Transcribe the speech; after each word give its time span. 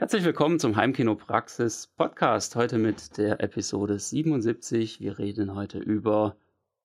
Herzlich 0.00 0.24
willkommen 0.24 0.58
zum 0.58 0.76
Heimkino 0.76 1.14
Praxis 1.14 1.86
Podcast. 1.86 2.56
Heute 2.56 2.78
mit 2.78 3.18
der 3.18 3.38
Episode 3.42 3.98
77. 3.98 4.98
Wir 4.98 5.18
reden 5.18 5.54
heute 5.54 5.78
über 5.78 6.36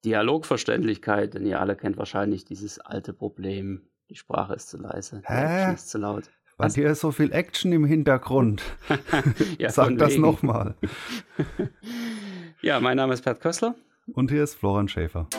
Dialogverständlichkeit, 0.03 1.33
denn 1.33 1.46
ihr 1.46 1.62
alle 1.62 1.78
kennt 1.78 1.96
wahrscheinlich 1.96 2.43
dieses 2.43 2.78
alte 2.78 3.13
Problem. 3.13 3.83
Die 4.09 4.15
Sprache 4.15 4.55
ist 4.55 4.67
zu 4.67 4.75
leise, 4.75 5.21
die 5.21 5.31
Action 5.31 5.75
ist 5.75 5.89
zu 5.91 5.97
laut. 5.97 6.29
War 6.57 6.67
dir 6.67 6.93
so 6.93 7.12
viel 7.12 7.31
Action 7.31 7.71
im 7.71 7.86
Hintergrund? 7.86 8.62
ja, 9.59 9.70
Sag 9.70 9.97
das 9.97 10.18
nochmal. 10.18 10.75
ja, 12.61 12.82
mein 12.82 12.97
Name 12.97 13.13
ist 13.13 13.23
Pat 13.23 13.39
Kössler. 13.39 13.75
Und 14.11 14.29
hier 14.29 14.43
ist 14.43 14.55
Florian 14.55 14.89
Schäfer. 14.89 15.29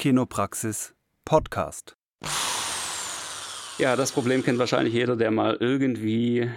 Heimkinopraxis 0.00 0.94
Podcast. 1.26 1.94
Ja, 3.76 3.96
das 3.96 4.12
Problem 4.12 4.42
kennt 4.42 4.58
wahrscheinlich 4.58 4.94
jeder, 4.94 5.14
der 5.14 5.30
mal 5.30 5.58
irgendwie 5.60 6.48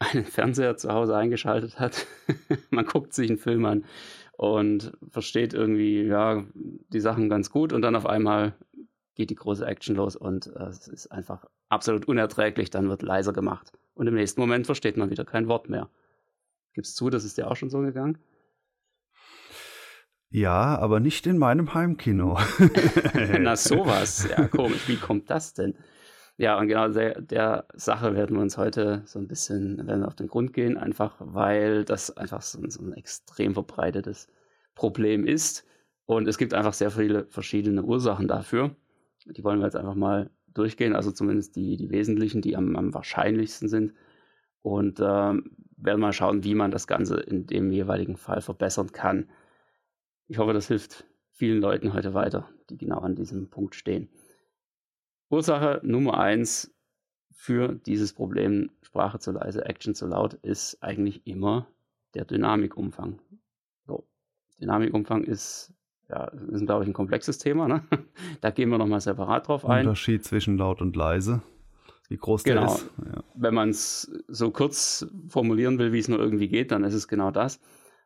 einen 0.00 0.24
Fernseher 0.24 0.76
zu 0.76 0.92
Hause 0.92 1.16
eingeschaltet 1.16 1.78
hat. 1.78 2.08
Man 2.70 2.86
guckt 2.86 3.14
sich 3.14 3.30
einen 3.30 3.38
Film 3.38 3.66
an 3.66 3.84
und 4.32 4.90
versteht 5.12 5.54
irgendwie, 5.54 6.02
ja, 6.02 6.44
die 6.54 6.98
Sachen 6.98 7.28
ganz 7.28 7.50
gut 7.50 7.72
und 7.72 7.82
dann 7.82 7.94
auf 7.94 8.04
einmal 8.04 8.54
geht 9.14 9.30
die 9.30 9.36
große 9.36 9.64
Action 9.64 9.94
los 9.94 10.16
und 10.16 10.48
äh, 10.56 10.64
es 10.64 10.88
ist 10.88 11.12
einfach 11.12 11.44
absolut 11.68 12.08
unerträglich, 12.08 12.70
dann 12.70 12.88
wird 12.88 13.02
leiser 13.02 13.32
gemacht. 13.32 13.70
Und 13.94 14.08
im 14.08 14.14
nächsten 14.14 14.40
Moment 14.40 14.66
versteht 14.66 14.96
man 14.96 15.10
wieder 15.10 15.24
kein 15.24 15.46
Wort 15.46 15.68
mehr. 15.68 15.88
Gibst 16.72 16.96
zu, 16.96 17.10
das 17.10 17.24
ist 17.24 17.38
dir 17.38 17.48
auch 17.48 17.56
schon 17.56 17.70
so 17.70 17.78
gegangen? 17.78 18.18
Ja, 20.30 20.78
aber 20.78 21.00
nicht 21.00 21.26
in 21.26 21.38
meinem 21.38 21.72
Heimkino. 21.72 22.38
Na 23.40 23.56
sowas, 23.56 24.28
ja 24.28 24.46
komisch. 24.46 24.86
Wie 24.86 24.96
kommt 24.96 25.30
das 25.30 25.54
denn? 25.54 25.74
Ja, 26.36 26.58
und 26.58 26.68
genau 26.68 26.88
der, 26.88 27.20
der, 27.20 27.66
Sache 27.74 28.14
werden 28.14 28.36
wir 28.36 28.42
uns 28.42 28.58
heute 28.58 29.02
so 29.06 29.18
ein 29.18 29.26
bisschen 29.26 29.86
werden 29.86 30.04
auf 30.04 30.14
den 30.14 30.28
Grund 30.28 30.52
gehen, 30.52 30.76
einfach 30.76 31.16
weil 31.18 31.84
das 31.84 32.16
einfach 32.16 32.42
so, 32.42 32.60
so 32.68 32.82
ein 32.82 32.92
extrem 32.92 33.54
verbreitetes 33.54 34.28
Problem 34.74 35.26
ist. 35.26 35.66
Und 36.06 36.28
es 36.28 36.38
gibt 36.38 36.54
einfach 36.54 36.74
sehr 36.74 36.90
viele 36.90 37.26
verschiedene 37.26 37.82
Ursachen 37.82 38.28
dafür. 38.28 38.76
Die 39.26 39.42
wollen 39.42 39.58
wir 39.58 39.66
jetzt 39.66 39.76
einfach 39.76 39.96
mal 39.96 40.30
durchgehen, 40.54 40.94
also 40.94 41.10
zumindest 41.10 41.56
die, 41.56 41.76
die 41.76 41.90
wesentlichen, 41.90 42.40
die 42.40 42.56
am, 42.56 42.76
am 42.76 42.94
wahrscheinlichsten 42.94 43.68
sind. 43.68 43.94
Und 44.62 45.00
ähm, 45.00 45.56
werden 45.76 46.00
mal 46.00 46.12
schauen, 46.12 46.44
wie 46.44 46.54
man 46.54 46.70
das 46.70 46.86
Ganze 46.86 47.16
in 47.16 47.46
dem 47.46 47.72
jeweiligen 47.72 48.16
Fall 48.16 48.42
verbessern 48.42 48.92
kann. 48.92 49.28
Ich 50.28 50.36
hoffe, 50.36 50.52
das 50.52 50.68
hilft 50.68 51.06
vielen 51.32 51.60
Leuten 51.60 51.94
heute 51.94 52.12
weiter, 52.12 52.48
die 52.68 52.76
genau 52.76 52.98
an 52.98 53.14
diesem 53.14 53.48
Punkt 53.48 53.74
stehen. 53.74 54.10
Ursache 55.30 55.80
Nummer 55.82 56.18
eins 56.18 56.74
für 57.32 57.74
dieses 57.74 58.12
Problem 58.12 58.70
Sprache 58.82 59.18
zu 59.18 59.32
leise, 59.32 59.64
Action 59.64 59.94
zu 59.94 60.06
laut 60.06 60.34
ist 60.34 60.82
eigentlich 60.82 61.26
immer 61.26 61.66
der 62.14 62.24
Dynamikumfang. 62.24 63.20
So. 63.86 64.06
Dynamikumfang 64.60 65.24
ist, 65.24 65.72
ja, 66.10 66.24
ist, 66.24 66.66
glaube 66.66 66.84
ich, 66.84 66.90
ein 66.90 66.94
komplexes 66.94 67.38
Thema. 67.38 67.68
Ne? 67.68 67.82
Da 68.40 68.50
gehen 68.50 68.68
wir 68.68 68.78
nochmal 68.78 69.00
separat 69.00 69.48
drauf 69.48 69.64
ein. 69.64 69.86
Unterschied 69.86 70.24
zwischen 70.24 70.58
laut 70.58 70.82
und 70.82 70.94
leise. 70.94 71.42
Wie 72.08 72.16
groß 72.16 72.44
genau. 72.44 72.66
der 72.66 72.74
ist. 72.74 72.90
Ja. 73.04 73.24
Wenn 73.34 73.54
man 73.54 73.70
es 73.70 74.10
so 74.28 74.50
kurz 74.50 75.06
formulieren 75.28 75.78
will, 75.78 75.92
wie 75.92 75.98
es 75.98 76.08
nur 76.08 76.18
irgendwie 76.18 76.48
geht, 76.48 76.70
dann 76.70 76.84
ist 76.84 76.94
es 76.94 77.08
genau 77.08 77.30
das. 77.30 77.60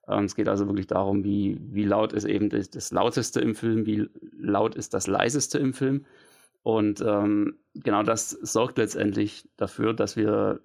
Ähm, 0.09 0.25
es 0.25 0.35
geht 0.35 0.49
also 0.49 0.67
wirklich 0.67 0.87
darum, 0.87 1.25
wie, 1.25 1.59
wie 1.61 1.85
laut 1.85 2.13
ist 2.13 2.25
eben 2.25 2.49
das, 2.49 2.71
das, 2.71 2.91
Lauteste 2.91 3.41
im 3.41 3.55
Film, 3.55 3.87
wie 3.87 4.09
laut 4.37 4.75
ist 4.75 4.95
das 4.95 5.07
Leiseste 5.07 5.59
im 5.59 5.73
Film. 5.73 6.05
Und 6.63 7.01
ähm, 7.01 7.59
genau 7.75 8.03
das 8.03 8.31
sorgt 8.31 8.79
letztendlich 8.79 9.49
dafür, 9.57 9.95
dass 9.95 10.17
wir 10.17 10.61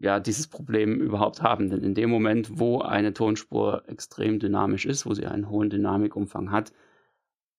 ja 0.00 0.18
dieses 0.20 0.48
Problem 0.48 1.00
überhaupt 1.00 1.42
haben. 1.42 1.70
Denn 1.70 1.82
in 1.82 1.94
dem 1.94 2.10
Moment, 2.10 2.58
wo 2.58 2.80
eine 2.80 3.12
Tonspur 3.12 3.84
extrem 3.86 4.38
dynamisch 4.38 4.86
ist, 4.86 5.06
wo 5.06 5.14
sie 5.14 5.26
einen 5.26 5.50
hohen 5.50 5.70
Dynamikumfang 5.70 6.50
hat, 6.50 6.72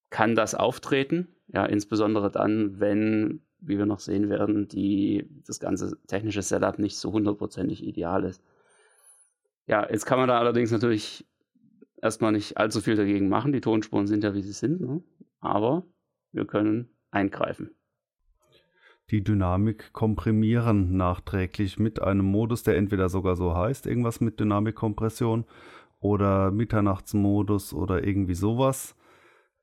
kann 0.09 0.35
das 0.35 0.55
auftreten. 0.55 1.29
Ja, 1.47 1.65
insbesondere 1.65 2.31
dann, 2.31 2.79
wenn, 2.79 3.41
wie 3.59 3.77
wir 3.77 3.85
noch 3.85 3.99
sehen 3.99 4.29
werden, 4.29 4.67
die, 4.67 5.27
das 5.45 5.59
ganze 5.59 5.97
technische 6.07 6.41
Setup 6.41 6.79
nicht 6.79 6.97
so 6.97 7.11
hundertprozentig 7.11 7.83
ideal 7.85 8.23
ist. 8.23 8.41
Ja, 9.71 9.87
jetzt 9.89 10.05
kann 10.05 10.19
man 10.19 10.27
da 10.27 10.37
allerdings 10.37 10.69
natürlich 10.69 11.25
erstmal 12.01 12.33
nicht 12.33 12.57
allzu 12.57 12.81
viel 12.81 12.97
dagegen 12.97 13.29
machen. 13.29 13.53
Die 13.53 13.61
Tonspuren 13.61 14.05
sind 14.05 14.21
ja, 14.21 14.33
wie 14.33 14.41
sie 14.41 14.51
sind. 14.51 14.81
Ne? 14.81 15.01
Aber 15.39 15.85
wir 16.33 16.45
können 16.45 16.89
eingreifen. 17.09 17.71
Die 19.11 19.23
Dynamik 19.23 19.93
komprimieren 19.93 20.97
nachträglich 20.97 21.79
mit 21.79 22.01
einem 22.01 22.25
Modus, 22.25 22.63
der 22.63 22.75
entweder 22.75 23.07
sogar 23.07 23.37
so 23.37 23.55
heißt, 23.55 23.87
irgendwas 23.87 24.19
mit 24.19 24.41
Dynamikkompression 24.41 25.45
oder 26.01 26.51
Mitternachtsmodus 26.51 27.73
oder 27.73 28.05
irgendwie 28.05 28.35
sowas. 28.35 28.97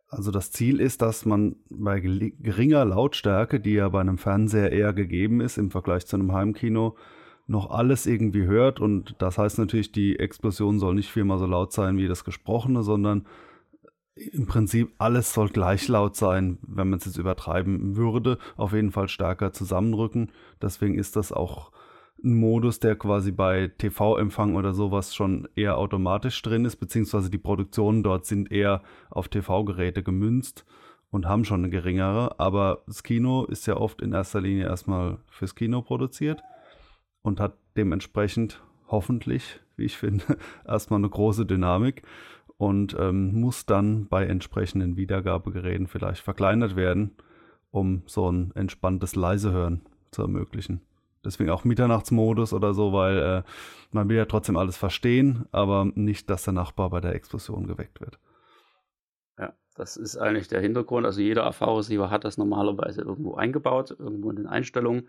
Also 0.08 0.30
das 0.30 0.50
Ziel 0.52 0.80
ist, 0.80 1.02
dass 1.02 1.26
man 1.26 1.56
bei 1.68 2.00
geringer 2.00 2.86
Lautstärke, 2.86 3.60
die 3.60 3.74
ja 3.74 3.90
bei 3.90 4.00
einem 4.00 4.16
Fernseher 4.16 4.72
eher 4.72 4.94
gegeben 4.94 5.42
ist 5.42 5.58
im 5.58 5.70
Vergleich 5.70 6.06
zu 6.06 6.16
einem 6.16 6.32
Heimkino, 6.32 6.96
noch 7.48 7.70
alles 7.70 8.06
irgendwie 8.06 8.44
hört. 8.44 8.78
Und 8.78 9.16
das 9.18 9.38
heißt 9.38 9.58
natürlich, 9.58 9.90
die 9.90 10.18
Explosion 10.18 10.78
soll 10.78 10.94
nicht 10.94 11.10
viermal 11.10 11.38
so 11.38 11.46
laut 11.46 11.72
sein 11.72 11.96
wie 11.96 12.06
das 12.06 12.24
Gesprochene, 12.24 12.82
sondern 12.82 13.26
im 14.14 14.46
Prinzip 14.46 14.92
alles 14.98 15.32
soll 15.32 15.48
gleich 15.48 15.88
laut 15.88 16.16
sein, 16.16 16.58
wenn 16.62 16.90
man 16.90 16.98
es 16.98 17.06
jetzt 17.06 17.18
übertreiben 17.18 17.96
würde. 17.96 18.38
Auf 18.56 18.72
jeden 18.72 18.92
Fall 18.92 19.08
stärker 19.08 19.52
zusammenrücken. 19.52 20.30
Deswegen 20.60 20.98
ist 20.98 21.16
das 21.16 21.32
auch 21.32 21.72
ein 22.22 22.34
Modus, 22.34 22.80
der 22.80 22.96
quasi 22.96 23.30
bei 23.30 23.68
TV-Empfang 23.78 24.56
oder 24.56 24.74
sowas 24.74 25.14
schon 25.14 25.48
eher 25.54 25.78
automatisch 25.78 26.42
drin 26.42 26.64
ist, 26.64 26.76
beziehungsweise 26.76 27.30
die 27.30 27.38
Produktionen 27.38 28.02
dort 28.02 28.26
sind 28.26 28.50
eher 28.50 28.82
auf 29.08 29.28
TV-Geräte 29.28 30.02
gemünzt 30.02 30.66
und 31.10 31.26
haben 31.26 31.44
schon 31.44 31.60
eine 31.60 31.70
geringere. 31.70 32.38
Aber 32.40 32.82
das 32.88 33.04
Kino 33.04 33.44
ist 33.44 33.66
ja 33.66 33.76
oft 33.76 34.02
in 34.02 34.12
erster 34.12 34.40
Linie 34.40 34.66
erstmal 34.66 35.18
fürs 35.28 35.54
Kino 35.54 35.80
produziert 35.80 36.42
und 37.22 37.40
hat 37.40 37.56
dementsprechend 37.76 38.62
hoffentlich, 38.88 39.60
wie 39.76 39.84
ich 39.84 39.96
finde, 39.96 40.24
erstmal 40.66 40.98
eine 40.98 41.08
große 41.08 41.46
Dynamik 41.46 42.02
und 42.56 42.96
ähm, 42.98 43.40
muss 43.40 43.66
dann 43.66 44.06
bei 44.08 44.26
entsprechenden 44.26 44.96
Wiedergabegeräten 44.96 45.86
vielleicht 45.86 46.22
verkleinert 46.22 46.76
werden, 46.76 47.12
um 47.70 48.02
so 48.06 48.30
ein 48.30 48.52
entspanntes 48.54 49.14
Leisehören 49.14 49.82
zu 50.10 50.22
ermöglichen. 50.22 50.80
Deswegen 51.24 51.50
auch 51.50 51.64
Mitternachtsmodus 51.64 52.52
oder 52.52 52.74
so, 52.74 52.92
weil 52.92 53.18
äh, 53.18 53.42
man 53.90 54.08
will 54.08 54.16
ja 54.16 54.24
trotzdem 54.24 54.56
alles 54.56 54.76
verstehen, 54.76 55.46
aber 55.52 55.90
nicht, 55.94 56.30
dass 56.30 56.44
der 56.44 56.54
Nachbar 56.54 56.90
bei 56.90 57.00
der 57.00 57.14
Explosion 57.14 57.66
geweckt 57.66 58.00
wird. 58.00 58.18
Ja, 59.36 59.52
das 59.74 59.96
ist 59.96 60.16
eigentlich 60.16 60.48
der 60.48 60.60
Hintergrund. 60.60 61.06
Also 61.06 61.20
jeder 61.20 61.44
AV-Receiver 61.46 62.10
hat 62.10 62.24
das 62.24 62.38
normalerweise 62.38 63.02
irgendwo 63.02 63.34
eingebaut, 63.34 63.94
irgendwo 63.98 64.30
in 64.30 64.36
den 64.36 64.46
Einstellungen 64.46 65.08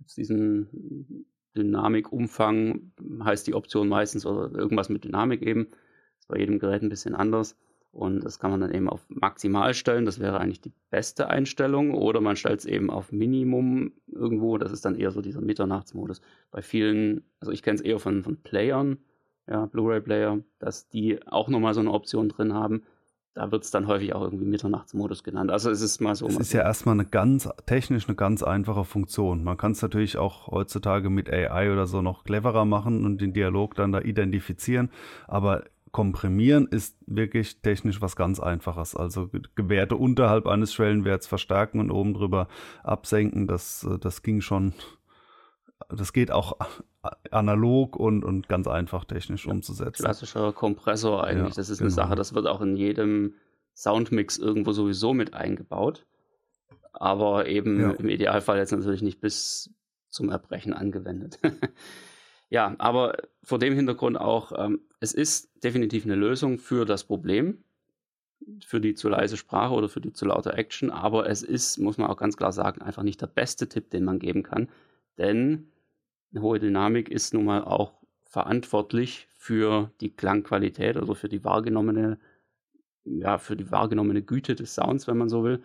gibt 0.00 0.08
es 0.08 0.14
diesen 0.14 1.26
Dynamikumfang 1.56 2.92
heißt 3.22 3.46
die 3.46 3.54
Option 3.54 3.88
meistens 3.88 4.26
oder 4.26 4.52
irgendwas 4.56 4.88
mit 4.88 5.04
Dynamik 5.04 5.42
eben. 5.42 5.68
Das 5.70 6.20
ist 6.20 6.28
bei 6.28 6.38
jedem 6.38 6.58
Gerät 6.58 6.82
ein 6.82 6.88
bisschen 6.88 7.14
anders. 7.14 7.56
Und 7.92 8.20
das 8.24 8.38
kann 8.38 8.52
man 8.52 8.60
dann 8.60 8.72
eben 8.72 8.88
auf 8.88 9.04
maximal 9.08 9.74
stellen. 9.74 10.04
Das 10.04 10.20
wäre 10.20 10.38
eigentlich 10.38 10.60
die 10.60 10.72
beste 10.90 11.28
Einstellung. 11.28 11.92
Oder 11.92 12.20
man 12.20 12.36
stellt 12.36 12.60
es 12.60 12.66
eben 12.66 12.88
auf 12.88 13.10
Minimum 13.10 13.92
irgendwo. 14.06 14.58
Das 14.58 14.70
ist 14.70 14.84
dann 14.84 14.94
eher 14.94 15.10
so 15.10 15.20
dieser 15.20 15.40
Mitternachtsmodus. 15.40 16.20
Bei 16.52 16.62
vielen, 16.62 17.24
also 17.40 17.50
ich 17.50 17.62
kenne 17.62 17.76
es 17.76 17.80
eher 17.80 17.98
von, 17.98 18.22
von 18.22 18.36
Playern, 18.36 18.98
ja, 19.48 19.66
Blu-ray-Player, 19.66 20.38
dass 20.60 20.88
die 20.88 21.26
auch 21.26 21.48
nochmal 21.48 21.74
so 21.74 21.80
eine 21.80 21.90
Option 21.90 22.28
drin 22.28 22.54
haben 22.54 22.82
da 23.34 23.52
wird 23.52 23.64
es 23.64 23.70
dann 23.70 23.86
häufig 23.86 24.14
auch 24.14 24.22
irgendwie 24.22 24.44
Mitternachtsmodus 24.44 25.22
genannt. 25.22 25.50
Also 25.50 25.70
es 25.70 25.80
ist 25.80 26.00
mal 26.00 26.14
so. 26.14 26.26
Es 26.26 26.36
ist 26.36 26.52
ja 26.52 26.62
erstmal 26.62 26.94
eine 26.94 27.04
ganz, 27.04 27.48
technisch 27.66 28.08
eine 28.08 28.16
ganz 28.16 28.42
einfache 28.42 28.84
Funktion. 28.84 29.44
Man 29.44 29.56
kann 29.56 29.72
es 29.72 29.82
natürlich 29.82 30.18
auch 30.18 30.48
heutzutage 30.48 31.10
mit 31.10 31.30
AI 31.30 31.72
oder 31.72 31.86
so 31.86 32.02
noch 32.02 32.24
cleverer 32.24 32.64
machen 32.64 33.04
und 33.04 33.20
den 33.20 33.32
Dialog 33.32 33.76
dann 33.76 33.92
da 33.92 34.00
identifizieren. 34.00 34.90
Aber 35.28 35.64
komprimieren 35.92 36.66
ist 36.66 36.96
wirklich 37.06 37.62
technisch 37.62 38.00
was 38.00 38.16
ganz 38.16 38.40
Einfaches. 38.40 38.96
Also 38.96 39.30
Werte 39.56 39.96
unterhalb 39.96 40.46
eines 40.46 40.74
Schwellenwerts 40.74 41.26
verstärken 41.26 41.78
und 41.78 41.90
oben 41.90 42.14
drüber 42.14 42.48
absenken, 42.82 43.46
das, 43.46 43.86
das 44.00 44.22
ging 44.22 44.40
schon 44.40 44.72
das 45.88 46.12
geht 46.12 46.30
auch 46.30 46.56
analog 47.30 47.96
und, 47.96 48.24
und 48.24 48.48
ganz 48.48 48.66
einfach 48.66 49.04
technisch 49.04 49.46
ja, 49.46 49.52
umzusetzen. 49.52 50.02
Klassischer 50.04 50.52
Kompressor 50.52 51.24
eigentlich. 51.24 51.54
Ja, 51.54 51.56
das 51.56 51.70
ist 51.70 51.78
genau. 51.78 51.86
eine 51.86 51.94
Sache, 51.94 52.14
das 52.14 52.34
wird 52.34 52.46
auch 52.46 52.60
in 52.60 52.76
jedem 52.76 53.34
Soundmix 53.74 54.36
irgendwo 54.36 54.72
sowieso 54.72 55.14
mit 55.14 55.32
eingebaut. 55.34 56.04
aber 56.92 57.46
eben 57.46 57.80
ja. 57.80 57.90
im 57.92 58.08
Idealfall 58.08 58.58
jetzt 58.58 58.72
natürlich 58.72 59.02
nicht 59.02 59.20
bis 59.20 59.70
zum 60.08 60.28
Erbrechen 60.30 60.72
angewendet. 60.72 61.38
ja, 62.50 62.74
aber 62.78 63.16
vor 63.42 63.58
dem 63.58 63.74
Hintergrund 63.74 64.18
auch, 64.18 64.52
ähm, 64.56 64.80
es 65.00 65.14
ist 65.14 65.50
definitiv 65.64 66.04
eine 66.04 66.16
Lösung 66.16 66.58
für 66.58 66.84
das 66.84 67.04
Problem, 67.04 67.64
für 68.64 68.80
die 68.80 68.94
zu 68.94 69.08
leise 69.08 69.36
Sprache 69.36 69.74
oder 69.74 69.88
für 69.88 70.00
die 70.00 70.12
zu 70.12 70.26
laute 70.26 70.52
Action, 70.52 70.90
aber 70.90 71.28
es 71.28 71.42
ist, 71.42 71.78
muss 71.78 71.98
man 71.98 72.10
auch 72.10 72.16
ganz 72.16 72.36
klar 72.36 72.52
sagen, 72.52 72.82
einfach 72.82 73.02
nicht 73.02 73.20
der 73.20 73.28
beste 73.28 73.68
Tipp, 73.68 73.90
den 73.90 74.04
man 74.04 74.18
geben 74.18 74.42
kann, 74.42 74.68
denn 75.18 75.70
eine 76.32 76.42
hohe 76.42 76.58
Dynamik 76.58 77.08
ist 77.08 77.34
nun 77.34 77.44
mal 77.44 77.64
auch 77.64 77.92
verantwortlich 78.24 79.28
für 79.36 79.90
die 80.00 80.14
Klangqualität, 80.14 80.96
also 80.96 81.14
für 81.14 81.28
die 81.28 81.44
wahrgenommene, 81.44 82.18
ja, 83.04 83.38
für 83.38 83.56
die 83.56 83.70
wahrgenommene 83.70 84.22
Güte 84.22 84.54
des 84.54 84.74
Sounds, 84.74 85.08
wenn 85.08 85.18
man 85.18 85.28
so 85.28 85.42
will. 85.42 85.62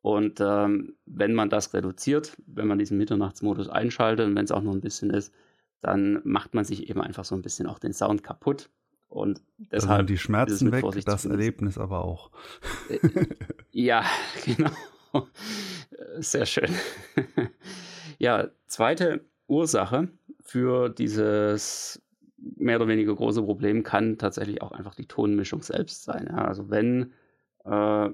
Und 0.00 0.40
ähm, 0.40 0.94
wenn 1.04 1.34
man 1.34 1.50
das 1.50 1.74
reduziert, 1.74 2.36
wenn 2.46 2.68
man 2.68 2.78
diesen 2.78 2.96
Mitternachtsmodus 2.96 3.68
einschaltet 3.68 4.26
und 4.26 4.36
wenn 4.36 4.44
es 4.44 4.52
auch 4.52 4.62
nur 4.62 4.74
ein 4.74 4.80
bisschen 4.80 5.10
ist, 5.10 5.34
dann 5.80 6.20
macht 6.24 6.54
man 6.54 6.64
sich 6.64 6.88
eben 6.88 7.00
einfach 7.00 7.24
so 7.24 7.34
ein 7.34 7.42
bisschen 7.42 7.66
auch 7.66 7.78
den 7.78 7.92
Sound 7.92 8.22
kaputt. 8.22 8.70
Und 9.08 9.42
deshalb. 9.58 10.06
Die 10.06 10.18
Schmerzen 10.18 10.70
weg, 10.70 10.84
das 11.04 11.24
Erlebnis 11.24 11.78
aber 11.78 12.04
auch. 12.04 12.30
Äh, 12.88 12.98
ja, 13.70 14.04
genau. 14.44 14.70
Sehr 16.18 16.46
schön. 16.46 16.70
ja, 18.18 18.48
zweite 18.66 19.24
Ursache 19.48 20.08
für 20.42 20.88
dieses 20.88 22.00
mehr 22.36 22.76
oder 22.76 22.88
weniger 22.88 23.14
große 23.14 23.42
Problem 23.42 23.82
kann 23.82 24.18
tatsächlich 24.18 24.62
auch 24.62 24.72
einfach 24.72 24.94
die 24.94 25.06
Tonmischung 25.06 25.62
selbst 25.62 26.04
sein. 26.04 26.28
Ja, 26.30 26.44
also 26.44 26.70
wenn 26.70 27.12
äh, 27.64 28.10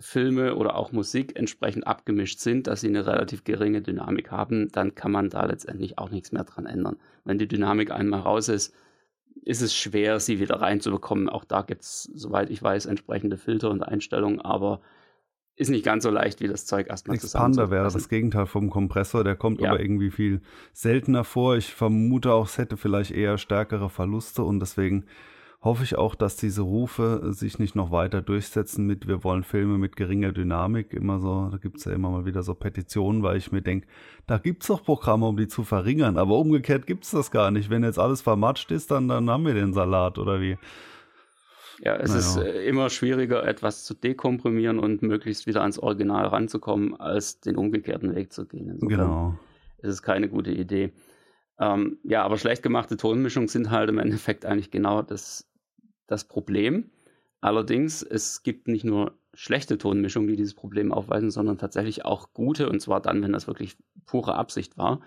Filme 0.00 0.56
oder 0.56 0.74
auch 0.74 0.90
Musik 0.90 1.38
entsprechend 1.38 1.86
abgemischt 1.86 2.40
sind, 2.40 2.66
dass 2.66 2.80
sie 2.80 2.88
eine 2.88 3.06
relativ 3.06 3.44
geringe 3.44 3.80
Dynamik 3.80 4.30
haben, 4.30 4.68
dann 4.72 4.94
kann 4.94 5.12
man 5.12 5.30
da 5.30 5.44
letztendlich 5.46 5.98
auch 5.98 6.10
nichts 6.10 6.32
mehr 6.32 6.44
dran 6.44 6.66
ändern. 6.66 6.96
Wenn 7.24 7.38
die 7.38 7.46
Dynamik 7.46 7.92
einmal 7.92 8.20
raus 8.20 8.48
ist, 8.48 8.74
ist 9.42 9.62
es 9.62 9.74
schwer, 9.74 10.18
sie 10.20 10.40
wieder 10.40 10.60
reinzubekommen. 10.60 11.28
Auch 11.28 11.44
da 11.44 11.62
gibt 11.62 11.82
es, 11.82 12.10
soweit 12.14 12.50
ich 12.50 12.62
weiß, 12.62 12.86
entsprechende 12.86 13.36
Filter 13.36 13.70
und 13.70 13.82
Einstellungen, 13.82 14.40
aber 14.40 14.80
ist 15.56 15.70
nicht 15.70 15.84
ganz 15.84 16.02
so 16.02 16.10
leicht, 16.10 16.40
wie 16.40 16.48
das 16.48 16.66
Zeug 16.66 16.88
erstmal 16.88 17.16
Expander 17.16 17.70
wäre 17.70 17.84
das 17.84 18.08
Gegenteil 18.08 18.46
vom 18.46 18.70
Kompressor, 18.70 19.22
der 19.22 19.36
kommt 19.36 19.60
ja. 19.60 19.70
aber 19.70 19.80
irgendwie 19.80 20.10
viel 20.10 20.40
seltener 20.72 21.24
vor. 21.24 21.56
Ich 21.56 21.72
vermute 21.72 22.32
auch, 22.32 22.46
es 22.46 22.58
hätte 22.58 22.76
vielleicht 22.76 23.12
eher 23.12 23.38
stärkere 23.38 23.88
Verluste 23.88 24.42
und 24.42 24.58
deswegen 24.58 25.04
hoffe 25.64 25.82
ich 25.82 25.96
auch, 25.96 26.14
dass 26.14 26.36
diese 26.36 26.60
Rufe 26.60 27.32
sich 27.32 27.58
nicht 27.58 27.74
noch 27.74 27.90
weiter 27.90 28.20
durchsetzen 28.20 28.86
mit, 28.86 29.08
wir 29.08 29.24
wollen 29.24 29.44
Filme 29.44 29.78
mit 29.78 29.96
geringer 29.96 30.32
Dynamik. 30.32 30.92
Immer 30.92 31.20
so, 31.20 31.48
da 31.50 31.56
gibt 31.56 31.78
es 31.78 31.86
ja 31.86 31.92
immer 31.92 32.10
mal 32.10 32.26
wieder 32.26 32.42
so 32.42 32.54
Petitionen, 32.54 33.22
weil 33.22 33.38
ich 33.38 33.50
mir 33.50 33.62
denke, 33.62 33.86
da 34.26 34.36
gibt 34.36 34.62
es 34.62 34.68
doch 34.68 34.84
Programme, 34.84 35.26
um 35.26 35.38
die 35.38 35.48
zu 35.48 35.64
verringern. 35.64 36.18
Aber 36.18 36.36
umgekehrt 36.36 36.86
gibt 36.86 37.04
es 37.04 37.12
das 37.12 37.30
gar 37.30 37.50
nicht. 37.50 37.70
Wenn 37.70 37.82
jetzt 37.82 37.98
alles 37.98 38.20
vermatscht 38.20 38.70
ist, 38.72 38.90
dann, 38.90 39.08
dann 39.08 39.30
haben 39.30 39.46
wir 39.46 39.54
den 39.54 39.72
Salat 39.72 40.18
oder 40.18 40.40
wie. 40.40 40.58
Ja, 41.84 41.96
es 41.96 42.10
naja. 42.10 42.20
ist 42.20 42.36
äh, 42.38 42.66
immer 42.66 42.88
schwieriger, 42.88 43.46
etwas 43.46 43.84
zu 43.84 43.92
dekomprimieren 43.92 44.78
und 44.78 45.02
möglichst 45.02 45.46
wieder 45.46 45.60
ans 45.60 45.78
Original 45.78 46.26
ranzukommen, 46.26 46.98
als 46.98 47.40
den 47.40 47.56
umgekehrten 47.56 48.14
Weg 48.14 48.32
zu 48.32 48.46
gehen. 48.46 48.70
Insofern 48.70 48.88
genau. 48.88 49.38
Es 49.78 49.90
ist 49.90 50.02
keine 50.02 50.30
gute 50.30 50.50
Idee. 50.50 50.92
Ähm, 51.58 51.98
ja, 52.02 52.22
aber 52.22 52.38
schlecht 52.38 52.62
gemachte 52.62 52.96
Tonmischungen 52.96 53.48
sind 53.48 53.70
halt 53.70 53.90
im 53.90 53.98
Endeffekt 53.98 54.46
eigentlich 54.46 54.70
genau 54.70 55.02
das, 55.02 55.46
das 56.06 56.24
Problem. 56.24 56.90
Allerdings, 57.42 58.02
es 58.02 58.42
gibt 58.42 58.66
nicht 58.66 58.84
nur 58.84 59.18
schlechte 59.34 59.76
Tonmischungen, 59.76 60.28
die 60.28 60.36
dieses 60.36 60.54
Problem 60.54 60.90
aufweisen, 60.90 61.30
sondern 61.30 61.58
tatsächlich 61.58 62.06
auch 62.06 62.32
gute, 62.32 62.70
und 62.70 62.80
zwar 62.80 63.02
dann, 63.02 63.22
wenn 63.22 63.32
das 63.32 63.46
wirklich 63.46 63.76
pure 64.06 64.36
Absicht 64.36 64.78
war. 64.78 65.00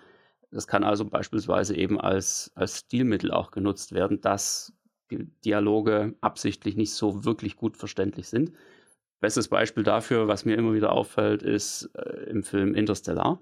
Das 0.51 0.68
kann 0.68 0.83
also 0.83 1.06
beispielsweise 1.06 1.75
eben 1.75 2.00
als, 2.00 2.51
als 2.53 2.80
Stilmittel 2.80 3.31
auch 3.31 3.50
genutzt 3.50 3.94
werden, 3.94 4.21
dass 4.21 4.73
Dialoge 5.45 6.15
absichtlich 6.21 6.75
nicht 6.75 6.92
so 6.92 7.25
wirklich 7.25 7.56
gut 7.56 7.77
verständlich 7.77 8.27
sind. 8.27 8.51
Bestes 9.19 9.48
Beispiel 9.48 9.83
dafür, 9.83 10.27
was 10.27 10.45
mir 10.45 10.57
immer 10.57 10.74
wieder 10.74 10.92
auffällt, 10.92 11.42
ist 11.42 11.89
äh, 11.95 12.30
im 12.30 12.44
Film 12.44 12.75
Interstellar, 12.75 13.39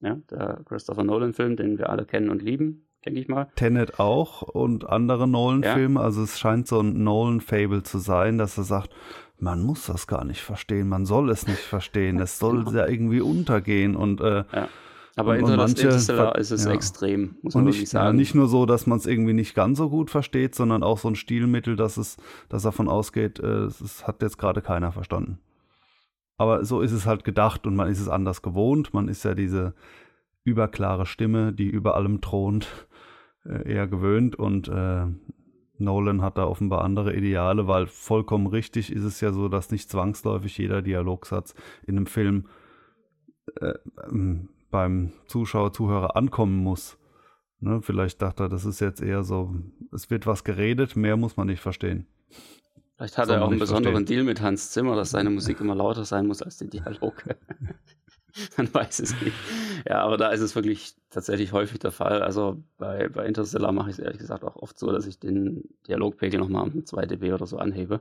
ja, 0.00 0.18
der 0.30 0.62
Christopher 0.64 1.04
Nolan-Film, 1.04 1.56
den 1.56 1.78
wir 1.78 1.90
alle 1.90 2.04
kennen 2.04 2.30
und 2.30 2.42
lieben 2.42 2.86
denke 3.04 3.20
ich 3.20 3.28
mal. 3.28 3.48
Tenet 3.56 3.98
auch 3.98 4.42
und 4.42 4.88
andere 4.88 5.26
Nolan-Filme. 5.26 6.00
Ja. 6.00 6.06
Also 6.06 6.22
es 6.22 6.38
scheint 6.38 6.68
so 6.68 6.80
ein 6.80 7.02
Nolan-Fable 7.02 7.82
zu 7.82 7.98
sein, 7.98 8.38
dass 8.38 8.58
er 8.58 8.64
sagt, 8.64 8.90
man 9.38 9.62
muss 9.62 9.86
das 9.86 10.06
gar 10.06 10.24
nicht 10.24 10.40
verstehen, 10.40 10.88
man 10.88 11.04
soll 11.04 11.30
es 11.30 11.46
nicht 11.46 11.60
verstehen, 11.60 12.20
es 12.20 12.38
soll 12.38 12.64
genau. 12.64 12.78
ja 12.78 12.86
irgendwie 12.86 13.20
untergehen 13.20 13.96
und 13.96 14.20
äh, 14.20 14.44
ja. 14.52 14.68
Aber 15.16 15.38
in 15.38 15.44
manche, 15.44 15.82
Interstellar 15.82 16.36
ist 16.38 16.50
es 16.50 16.64
ja. 16.64 16.72
extrem, 16.72 17.36
muss 17.42 17.54
man 17.54 17.64
nicht, 17.64 17.86
sagen. 17.88 18.06
Ja, 18.06 18.12
nicht 18.12 18.34
nur 18.34 18.48
so, 18.48 18.64
dass 18.64 18.86
man 18.86 18.98
es 18.98 19.06
irgendwie 19.06 19.34
nicht 19.34 19.54
ganz 19.54 19.78
so 19.78 19.90
gut 19.90 20.10
versteht, 20.10 20.54
sondern 20.54 20.82
auch 20.82 20.98
so 20.98 21.08
ein 21.08 21.16
Stilmittel, 21.16 21.76
dass 21.76 21.98
es, 21.98 22.16
dass 22.48 22.62
davon 22.62 22.88
ausgeht, 22.88 23.38
äh, 23.38 23.64
es 23.64 24.06
hat 24.06 24.22
jetzt 24.22 24.38
gerade 24.38 24.62
keiner 24.62 24.90
verstanden. 24.90 25.38
Aber 26.38 26.64
so 26.64 26.80
ist 26.80 26.92
es 26.92 27.04
halt 27.04 27.24
gedacht 27.24 27.66
und 27.66 27.76
man 27.76 27.88
ist 27.88 28.00
es 28.00 28.08
anders 28.08 28.40
gewohnt. 28.40 28.94
Man 28.94 29.08
ist 29.08 29.24
ja 29.24 29.34
diese 29.34 29.74
überklare 30.44 31.04
Stimme, 31.04 31.52
die 31.52 31.68
über 31.68 31.94
allem 31.94 32.20
thront 32.20 32.66
äh, 33.44 33.70
eher 33.70 33.86
gewöhnt 33.86 34.36
und 34.36 34.68
äh, 34.68 35.06
Nolan 35.78 36.22
hat 36.22 36.38
da 36.38 36.46
offenbar 36.46 36.84
andere 36.84 37.14
Ideale, 37.14 37.66
weil 37.68 37.86
vollkommen 37.86 38.46
richtig 38.46 38.92
ist 38.92 39.04
es 39.04 39.20
ja 39.20 39.32
so, 39.32 39.48
dass 39.48 39.70
nicht 39.70 39.90
zwangsläufig 39.90 40.56
jeder 40.58 40.80
Dialogsatz 40.80 41.54
in 41.86 41.96
einem 41.96 42.06
Film 42.06 42.46
äh, 43.60 43.74
ähm, 44.10 44.48
beim 44.72 45.12
Zuschauer, 45.28 45.72
Zuhörer 45.72 46.16
ankommen 46.16 46.58
muss. 46.58 46.98
Ne, 47.60 47.80
vielleicht 47.80 48.20
dachte 48.20 48.44
er, 48.44 48.48
das 48.48 48.64
ist 48.64 48.80
jetzt 48.80 49.00
eher 49.00 49.22
so, 49.22 49.54
es 49.92 50.10
wird 50.10 50.26
was 50.26 50.42
geredet, 50.42 50.96
mehr 50.96 51.16
muss 51.16 51.36
man 51.36 51.46
nicht 51.46 51.60
verstehen. 51.60 52.08
Vielleicht 52.96 53.18
hat 53.18 53.28
er 53.28 53.44
auch 53.44 53.50
einen 53.50 53.60
besonderen 53.60 53.94
verstehen. 53.94 54.16
Deal 54.16 54.24
mit 54.24 54.40
Hans 54.40 54.72
Zimmer, 54.72 54.96
dass 54.96 55.10
seine 55.10 55.30
Musik 55.30 55.60
immer 55.60 55.76
lauter 55.76 56.04
sein 56.04 56.26
muss 56.26 56.42
als 56.42 56.56
die 56.56 56.68
Dialoge. 56.68 57.36
Man 58.56 58.72
weiß 58.72 59.00
es 59.00 59.20
nicht. 59.20 59.36
Ja, 59.86 60.02
aber 60.02 60.16
da 60.16 60.30
ist 60.30 60.40
es 60.40 60.54
wirklich 60.54 60.94
tatsächlich 61.10 61.52
häufig 61.52 61.78
der 61.78 61.92
Fall. 61.92 62.22
Also 62.22 62.62
bei, 62.78 63.08
bei 63.08 63.26
Interstellar 63.26 63.72
mache 63.72 63.90
ich 63.90 63.98
es 63.98 63.98
ehrlich 63.98 64.18
gesagt 64.18 64.42
auch 64.42 64.56
oft 64.56 64.78
so, 64.78 64.90
dass 64.90 65.06
ich 65.06 65.18
den 65.18 65.64
Dialogpegel 65.86 66.40
nochmal 66.40 66.62
um 66.62 66.86
2 66.86 67.06
dB 67.06 67.32
oder 67.32 67.46
so 67.46 67.58
anhebe. 67.58 68.00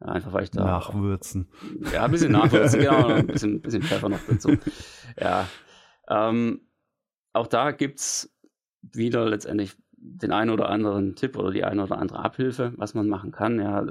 Einfach 0.00 0.32
weil 0.32 0.44
ich 0.44 0.50
da. 0.50 0.64
Nachwürzen. 0.64 1.48
Ja, 1.92 2.04
ein 2.04 2.10
bisschen 2.10 2.32
nachwürzen, 2.32 2.80
genau. 2.80 3.06
Ein 3.06 3.26
bisschen, 3.26 3.60
bisschen 3.60 3.82
Pfeffer 3.82 4.08
noch 4.08 4.20
dazu. 4.28 4.56
Ja. 5.18 5.48
Ähm, 6.10 6.60
auch 7.32 7.46
da 7.46 7.70
gibt 7.70 8.00
es 8.00 8.36
wieder 8.82 9.28
letztendlich 9.28 9.76
den 9.92 10.32
einen 10.32 10.50
oder 10.50 10.68
anderen 10.68 11.14
Tipp 11.14 11.36
oder 11.36 11.50
die 11.52 11.64
eine 11.64 11.84
oder 11.84 11.98
andere 11.98 12.18
Abhilfe, 12.18 12.72
was 12.76 12.94
man 12.94 13.08
machen 13.08 13.30
kann. 13.30 13.60
Ja, 13.60 13.86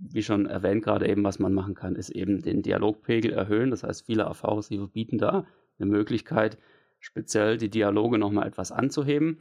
wie 0.00 0.22
schon 0.22 0.46
erwähnt 0.46 0.84
gerade 0.84 1.08
eben, 1.08 1.24
was 1.24 1.38
man 1.38 1.52
machen 1.52 1.74
kann, 1.74 1.96
ist 1.96 2.10
eben 2.10 2.40
den 2.40 2.62
Dialogpegel 2.62 3.32
erhöhen. 3.32 3.70
Das 3.70 3.82
heißt, 3.82 4.06
viele 4.06 4.26
AV-Receiver 4.26 4.88
bieten 4.88 5.18
da 5.18 5.46
eine 5.78 5.90
Möglichkeit, 5.90 6.58
speziell 7.00 7.58
die 7.58 7.70
Dialoge 7.70 8.18
nochmal 8.18 8.46
etwas 8.46 8.72
anzuheben. 8.72 9.38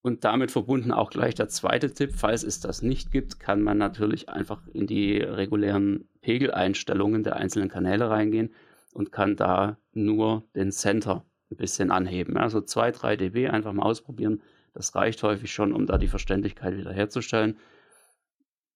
Und 0.00 0.24
damit 0.24 0.50
verbunden 0.50 0.92
auch 0.92 1.10
gleich 1.10 1.34
der 1.34 1.48
zweite 1.48 1.92
Tipp, 1.92 2.12
falls 2.14 2.42
es 2.42 2.60
das 2.60 2.82
nicht 2.82 3.10
gibt, 3.10 3.40
kann 3.40 3.62
man 3.62 3.78
natürlich 3.78 4.28
einfach 4.28 4.66
in 4.68 4.86
die 4.86 5.18
regulären 5.18 6.08
Pegeleinstellungen 6.22 7.24
der 7.24 7.36
einzelnen 7.36 7.68
Kanäle 7.68 8.08
reingehen 8.08 8.54
und 8.92 9.12
kann 9.12 9.36
da 9.36 9.76
nur 9.92 10.48
den 10.54 10.72
Center 10.72 11.24
ein 11.50 11.56
bisschen 11.56 11.90
anheben. 11.90 12.36
Also 12.36 12.60
2, 12.60 12.92
3 12.92 13.16
dB 13.16 13.48
einfach 13.48 13.72
mal 13.72 13.84
ausprobieren. 13.84 14.42
Das 14.74 14.94
reicht 14.94 15.22
häufig 15.22 15.52
schon, 15.52 15.72
um 15.72 15.86
da 15.86 15.98
die 15.98 16.08
Verständlichkeit 16.08 16.76
wiederherzustellen. 16.76 17.56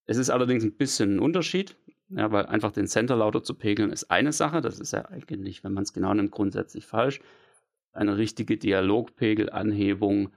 Es 0.06 0.16
ist 0.16 0.30
allerdings 0.30 0.64
ein 0.64 0.76
bisschen 0.76 1.16
ein 1.16 1.20
Unterschied, 1.20 1.76
ja, 2.08 2.30
weil 2.32 2.46
einfach 2.46 2.72
den 2.72 2.86
Center 2.86 3.16
lauter 3.16 3.42
zu 3.42 3.54
pegeln 3.54 3.90
ist 3.90 4.10
eine 4.10 4.32
Sache. 4.32 4.60
Das 4.60 4.80
ist 4.80 4.92
ja 4.92 5.06
eigentlich, 5.06 5.64
wenn 5.64 5.72
man 5.72 5.84
es 5.84 5.92
genau 5.92 6.12
nimmt, 6.12 6.32
grundsätzlich 6.32 6.86
falsch. 6.86 7.20
Eine 7.92 8.16
richtige 8.16 8.56
Dialogpegelanhebung 8.56 10.30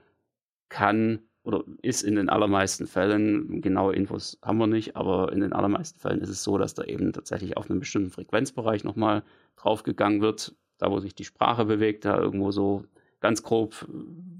kann 0.68 1.20
oder 1.46 1.62
ist 1.80 2.02
in 2.02 2.16
den 2.16 2.28
allermeisten 2.28 2.88
Fällen, 2.88 3.60
genaue 3.62 3.94
Infos 3.94 4.36
haben 4.42 4.58
wir 4.58 4.66
nicht, 4.66 4.96
aber 4.96 5.32
in 5.32 5.40
den 5.40 5.52
allermeisten 5.52 6.00
Fällen 6.00 6.20
ist 6.20 6.28
es 6.28 6.42
so, 6.42 6.58
dass 6.58 6.74
da 6.74 6.82
eben 6.82 7.12
tatsächlich 7.12 7.56
auf 7.56 7.70
einen 7.70 7.78
bestimmten 7.78 8.10
Frequenzbereich 8.10 8.82
nochmal 8.82 9.22
draufgegangen 9.54 10.20
wird, 10.20 10.56
da 10.78 10.90
wo 10.90 10.98
sich 11.00 11.14
die 11.14 11.24
Sprache 11.24 11.64
bewegt, 11.64 12.04
da 12.04 12.18
irgendwo 12.18 12.50
so 12.50 12.84
ganz 13.20 13.42
grob 13.42 13.74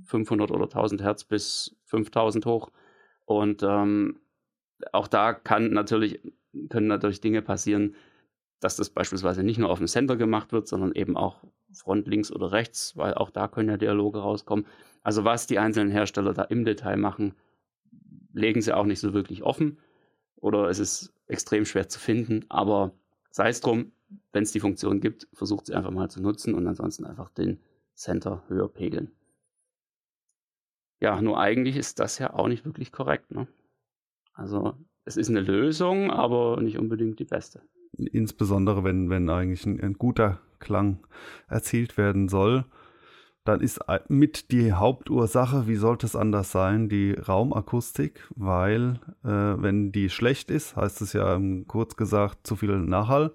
500 0.05 0.51
oder 0.51 0.65
1000 0.65 1.03
Hertz 1.03 1.25
bis 1.25 1.77
5000 1.87 2.47
hoch. 2.47 2.71
Und 3.25 3.63
ähm, 3.63 4.21
auch 4.93 5.09
da 5.09 5.33
kann 5.33 5.71
natürlich, 5.71 6.21
können 6.69 6.87
natürlich 6.87 7.21
Dinge 7.21 7.43
passieren, 7.43 7.95
dass 8.61 8.77
das 8.77 8.91
beispielsweise 8.91 9.43
nicht 9.43 9.59
nur 9.59 9.71
auf 9.71 9.79
dem 9.79 9.87
Center 9.87 10.17
gemacht 10.17 10.53
wird, 10.53 10.69
sondern 10.69 10.93
eben 10.93 11.17
auch 11.17 11.43
Front 11.73 12.07
links 12.07 12.33
oder 12.33 12.53
rechts, 12.53 12.97
weil 12.97 13.15
auch 13.15 13.31
da 13.31 13.49
können 13.49 13.69
ja 13.69 13.77
Dialoge 13.77 14.19
rauskommen. 14.19 14.67
Also 15.03 15.25
was 15.25 15.47
die 15.47 15.59
einzelnen 15.59 15.91
Hersteller 15.91 16.33
da 16.33 16.43
im 16.43 16.65
Detail 16.65 16.97
machen, 16.97 17.35
legen 18.33 18.61
sie 18.63 18.75
auch 18.75 18.87
nicht 18.87 19.01
so 19.01 19.15
wirklich 19.15 19.43
offen 19.43 19.79
oder 20.37 20.69
es 20.69 20.79
ist 20.79 21.13
extrem 21.27 21.65
schwer 21.65 21.89
zu 21.89 21.99
finden, 21.99 22.45
aber 22.49 22.93
sei 23.31 23.49
es 23.49 23.61
drum, 23.61 23.93
wenn 24.33 24.43
es 24.43 24.53
die 24.53 24.61
Funktion 24.61 25.01
gibt, 25.01 25.29
versucht 25.33 25.67
sie 25.67 25.75
einfach 25.75 25.91
mal 25.91 26.11
zu 26.11 26.23
nutzen 26.23 26.55
und 26.55 26.67
ansonsten 26.67 27.05
einfach 27.05 27.31
den 27.31 27.59
Center 27.95 28.45
höher 28.49 28.69
pegeln. 28.69 29.11
Ja, 31.01 31.21
nur 31.21 31.39
eigentlich 31.39 31.77
ist 31.77 32.01
das 32.01 32.19
ja 32.19 32.33
auch 32.33 32.49
nicht 32.49 32.65
wirklich 32.65 32.93
korrekt. 32.93 33.31
Ne? 33.31 33.47
Also 34.33 34.75
es 35.05 35.17
ist 35.17 35.29
eine 35.29 35.41
Lösung, 35.41 36.11
aber 36.11 36.61
nicht 36.61 36.79
unbedingt 36.79 37.19
die 37.19 37.25
beste. 37.25 37.63
Insbesondere 37.93 38.85
wenn, 38.85 39.11
wenn 39.11 39.29
eigentlich 39.31 39.65
ein, 39.67 39.81
ein 39.81 39.95
guter 39.95 40.41
Klang 40.59 41.07
erzielt 41.49 41.97
werden 41.97 42.29
soll, 42.29 42.65
dann 43.49 43.61
ist 43.61 43.81
mit 44.09 44.51
die 44.51 44.73
Hauptursache, 44.73 45.67
wie 45.67 45.77
sollte 45.77 46.07
es 46.07 46.17
anders 46.17 46.53
sein, 46.53 46.89
die 46.89 47.13
Raumakustik, 47.13 48.29
weil 48.35 49.01
äh, 49.25 49.29
wenn 49.29 49.93
die 49.93 50.11
schlecht 50.11 50.51
ist, 50.51 50.77
heißt 50.77 51.01
es 51.03 51.13
ja 51.13 51.41
kurz 51.67 51.97
gesagt 51.97 52.47
zu 52.47 52.57
viel 52.57 52.77
Nachhall 52.79 53.33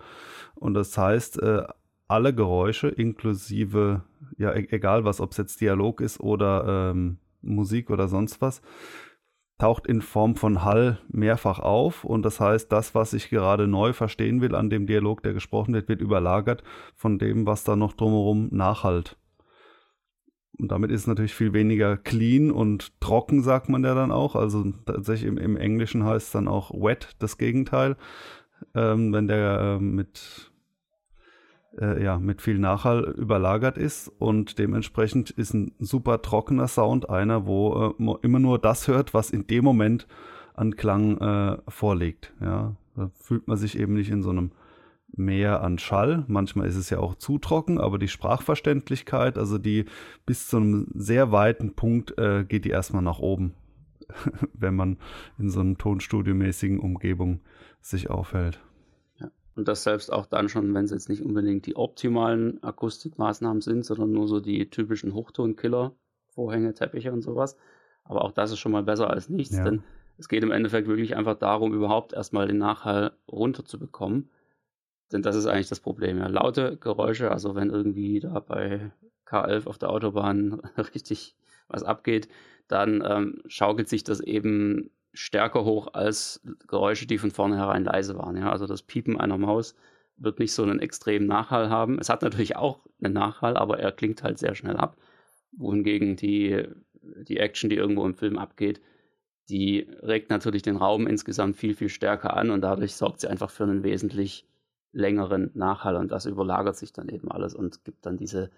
und 0.56 0.74
das 0.74 0.98
heißt, 0.98 1.42
äh, 1.42 1.64
alle 2.08 2.36
Geräusche 2.36 2.90
inklusive, 2.90 4.04
ja 4.38 4.54
e 4.54 4.68
egal 4.72 5.06
was, 5.06 5.22
ob 5.22 5.32
es 5.32 5.38
jetzt 5.38 5.62
Dialog 5.62 6.02
ist 6.02 6.20
oder 6.20 6.92
ähm, 6.92 7.18
Musik 7.42 7.90
oder 7.90 8.08
sonst 8.08 8.42
was, 8.42 8.62
taucht 9.58 9.88
in 9.88 10.02
Form 10.02 10.36
von 10.36 10.64
Hall 10.64 11.00
mehrfach 11.08 11.60
auf 11.60 12.04
und 12.04 12.24
das 12.24 12.40
heißt, 12.40 12.72
das, 12.72 12.96
was 12.96 13.14
ich 13.14 13.30
gerade 13.30 13.68
neu 13.68 13.94
verstehen 13.94 14.42
will 14.42 14.56
an 14.56 14.70
dem 14.70 14.88
Dialog, 14.88 15.22
der 15.24 15.34
gesprochen 15.34 15.74
wird, 15.74 15.88
wird 15.88 16.02
überlagert 16.02 16.64
von 16.96 17.20
dem, 17.20 17.46
was 17.46 17.64
da 17.64 17.76
noch 17.76 17.94
drumherum 17.94 18.50
nachhalt. 18.52 19.18
Und 20.58 20.72
damit 20.72 20.92
ist 20.92 21.02
es 21.02 21.08
natürlich 21.08 21.34
viel 21.34 21.54
weniger 21.54 21.98
clean 21.98 22.52
und 22.52 23.00
trocken, 23.00 23.42
sagt 23.42 23.70
man 23.70 23.84
ja 23.84 23.96
dann 23.96 24.12
auch. 24.12 24.36
Also 24.36 24.72
tatsächlich 24.86 25.28
im, 25.28 25.38
im 25.38 25.58
Englischen 25.58 26.06
heißt 26.06 26.28
es 26.28 26.32
dann 26.32 26.48
auch 26.48 26.72
wet, 26.72 27.16
das 27.20 27.38
Gegenteil. 27.38 27.96
Ähm, 28.76 29.12
wenn 29.12 29.28
der 29.28 29.60
äh, 29.60 29.80
mit 29.80 30.52
äh, 31.80 32.04
ja, 32.04 32.20
mit 32.20 32.42
viel 32.42 32.60
Nachhall 32.60 33.04
überlagert 33.18 33.78
ist 33.78 34.10
und 34.20 34.60
dementsprechend 34.60 35.30
ist 35.32 35.54
ein 35.54 35.74
super 35.80 36.22
trockener 36.22 36.68
Sound 36.68 37.10
einer, 37.10 37.46
wo 37.46 37.96
äh, 37.98 38.18
immer 38.22 38.40
nur 38.40 38.60
das 38.60 38.88
hört, 38.88 39.14
was 39.14 39.32
in 39.32 39.48
dem 39.48 39.64
Moment 39.64 40.08
an 40.54 40.76
Klang 40.76 41.18
äh, 41.18 41.58
vorliegt. 41.68 42.34
Ja, 42.42 42.76
da 42.96 43.10
fühlt 43.16 43.48
man 43.48 43.58
sich 43.58 43.80
eben 43.80 43.94
nicht 43.94 44.10
in 44.10 44.22
so 44.22 44.32
einem 44.32 44.52
Meer 45.14 45.62
an 45.62 45.78
Schall. 45.78 46.24
Manchmal 46.28 46.68
ist 46.68 46.76
es 46.76 46.90
ja 46.90 47.00
auch 47.00 47.16
zu 47.16 47.38
trocken, 47.38 47.80
aber 47.80 48.00
die 48.00 48.08
Sprachverständlichkeit, 48.08 49.38
also 49.38 49.58
die 49.58 49.86
bis 50.26 50.48
zu 50.48 50.58
einem 50.58 50.88
sehr 50.94 51.32
weiten 51.32 51.74
Punkt 51.74 52.18
äh, 52.18 52.46
geht 52.46 52.66
die 52.66 52.70
erstmal 52.70 53.02
nach 53.02 53.20
oben, 53.20 53.54
wenn 54.54 54.76
man 54.76 54.98
in 55.38 55.50
so 55.50 55.60
einem 55.60 55.78
Tonstudiomäßigen 55.78 56.80
Umgebung 56.80 57.42
sich 57.82 58.10
aufhält. 58.10 58.62
Und 59.56 59.68
das 59.68 59.84
selbst 59.84 60.12
auch 60.12 60.26
dann 60.26 60.50
schon, 60.50 60.74
wenn 60.74 60.86
es 60.86 60.92
jetzt 60.92 61.10
nicht 61.10 61.24
unbedingt 61.24 61.66
die 61.66 61.76
optimalen 61.76 62.64
Akustikmaßnahmen 62.64 63.62
sind, 63.62 63.86
sondern 63.86 64.12
nur 64.12 64.28
so 64.28 64.40
die 64.40 64.70
typischen 64.70 65.14
Hochtonkiller, 65.14 65.94
Vorhänge, 66.30 66.74
Teppiche 66.74 67.12
und 67.12 67.22
sowas. 67.22 67.58
Aber 68.04 68.24
auch 68.24 68.32
das 68.32 68.52
ist 68.52 68.60
schon 68.60 68.72
mal 68.72 68.84
besser 68.84 69.10
als 69.10 69.30
nichts, 69.30 69.58
ja. 69.58 69.64
denn 69.64 69.84
es 70.18 70.30
geht 70.30 70.44
im 70.44 70.52
Endeffekt 70.52 70.88
wirklich 70.88 71.16
einfach 71.16 71.36
darum, 71.38 71.74
überhaupt 71.74 72.14
erstmal 72.14 72.48
den 72.48 72.58
Nachhall 72.58 73.12
runterzubekommen. 73.28 74.30
Denn 75.12 75.22
das 75.22 75.36
ist 75.36 75.46
eigentlich 75.46 75.70
das 75.70 75.80
Problem. 75.80 76.18
Ja. 76.18 76.28
Laute 76.28 76.78
Geräusche, 76.78 77.32
also 77.32 77.56
wenn 77.56 77.70
irgendwie 77.70 78.20
da 78.20 78.40
bei 78.40 78.92
K11 79.28 79.68
auf 79.68 79.78
der 79.78 79.90
Autobahn 79.90 80.62
richtig 80.96 81.36
was 81.68 81.84
abgeht, 81.84 82.28
dann 82.68 83.04
ähm, 83.06 83.42
schaukelt 83.48 83.90
sich 83.90 84.04
das 84.04 84.20
eben 84.20 84.90
stärker 85.14 85.66
hoch 85.66 85.94
als 85.94 86.42
Geräusche, 86.68 87.06
die 87.06 87.18
von 87.18 87.32
vornherein 87.32 87.84
leise 87.84 88.18
waren. 88.18 88.38
Ja? 88.38 88.52
Also 88.52 88.66
das 88.68 88.82
Piepen 88.82 89.20
einer 89.20 89.38
Maus 89.38 89.76
wird 90.18 90.40
nicht 90.40 90.54
so 90.54 90.64
einen 90.64 90.80
extremen 90.80 91.28
Nachhall 91.28 91.70
haben. 91.70 92.00
Es 92.00 92.10
hat 92.10 92.22
natürlich 92.22 92.56
auch 92.56 92.86
einen 93.02 93.14
Nachhall, 93.14 93.58
aber 93.58 93.80
er 93.80 93.92
klingt 93.92 94.24
halt 94.24 94.38
sehr 94.38 94.56
schnell 94.56 94.78
ab. 94.78 94.98
Wohingegen 95.52 96.16
die, 96.16 96.64
die 97.02 97.38
Action, 97.38 97.70
die 97.70 97.76
irgendwo 97.76 98.06
im 98.06 98.16
Film 98.16 98.38
abgeht, 98.38 98.82
die 99.50 99.88
regt 100.02 100.30
natürlich 100.30 100.62
den 100.62 100.78
Raum 100.78 101.08
insgesamt 101.08 101.58
viel, 101.58 101.74
viel 101.74 101.90
stärker 101.90 102.38
an 102.38 102.52
und 102.52 102.62
dadurch 102.62 102.96
sorgt 102.96 103.20
sie 103.20 103.28
einfach 103.28 103.50
für 103.50 103.64
einen 103.64 103.84
wesentlich 103.84 104.46
längeren 104.92 105.52
Nachhall 105.54 105.96
und 105.96 106.12
das 106.12 106.26
überlagert 106.26 106.76
sich 106.76 106.94
dann 106.94 107.10
eben 107.10 107.32
alles 107.32 107.56
und 107.56 107.84
gibt 107.84 108.06
dann 108.06 108.18
diese 108.18 108.52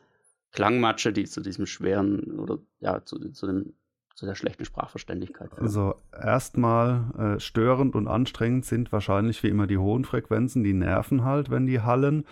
Klangmatsche, 0.51 1.13
die 1.13 1.25
zu 1.25 1.41
diesem 1.41 1.65
schweren 1.65 2.39
oder 2.39 2.59
ja, 2.79 3.03
zu, 3.05 3.17
zu 3.31 3.47
dem 3.47 3.73
zu 4.15 4.27
der 4.27 4.35
schlechten 4.35 4.65
Sprachverständlichkeit. 4.65 5.49
Führen. 5.49 5.63
Also 5.63 5.95
erstmal 6.11 7.03
äh, 7.17 7.39
störend 7.39 7.95
und 7.95 8.07
anstrengend 8.07 8.65
sind 8.65 8.91
wahrscheinlich 8.91 9.41
wie 9.41 9.47
immer 9.47 9.65
die 9.65 9.77
hohen 9.77 10.05
Frequenzen, 10.05 10.63
die 10.63 10.73
nerven 10.73 11.23
halt, 11.23 11.49
wenn 11.49 11.65
die 11.65 11.81
hallen. 11.81 12.25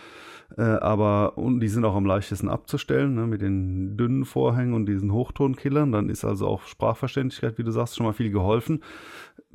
Äh, 0.58 0.62
aber 0.62 1.38
und 1.38 1.60
die 1.60 1.70
sind 1.70 1.86
auch 1.86 1.96
am 1.96 2.06
leichtesten 2.06 2.50
abzustellen, 2.50 3.16
ne, 3.16 3.26
mit 3.26 3.42
den 3.42 3.98
dünnen 3.98 4.26
Vorhängen 4.26 4.74
und 4.74 4.86
diesen 4.86 5.12
Hochtonkillern. 5.12 5.92
Dann 5.92 6.10
ist 6.10 6.24
also 6.24 6.48
auch 6.48 6.64
Sprachverständlichkeit, 6.64 7.58
wie 7.58 7.64
du 7.64 7.72
sagst, 7.72 7.96
schon 7.96 8.06
mal 8.06 8.14
viel 8.14 8.32
geholfen. 8.32 8.84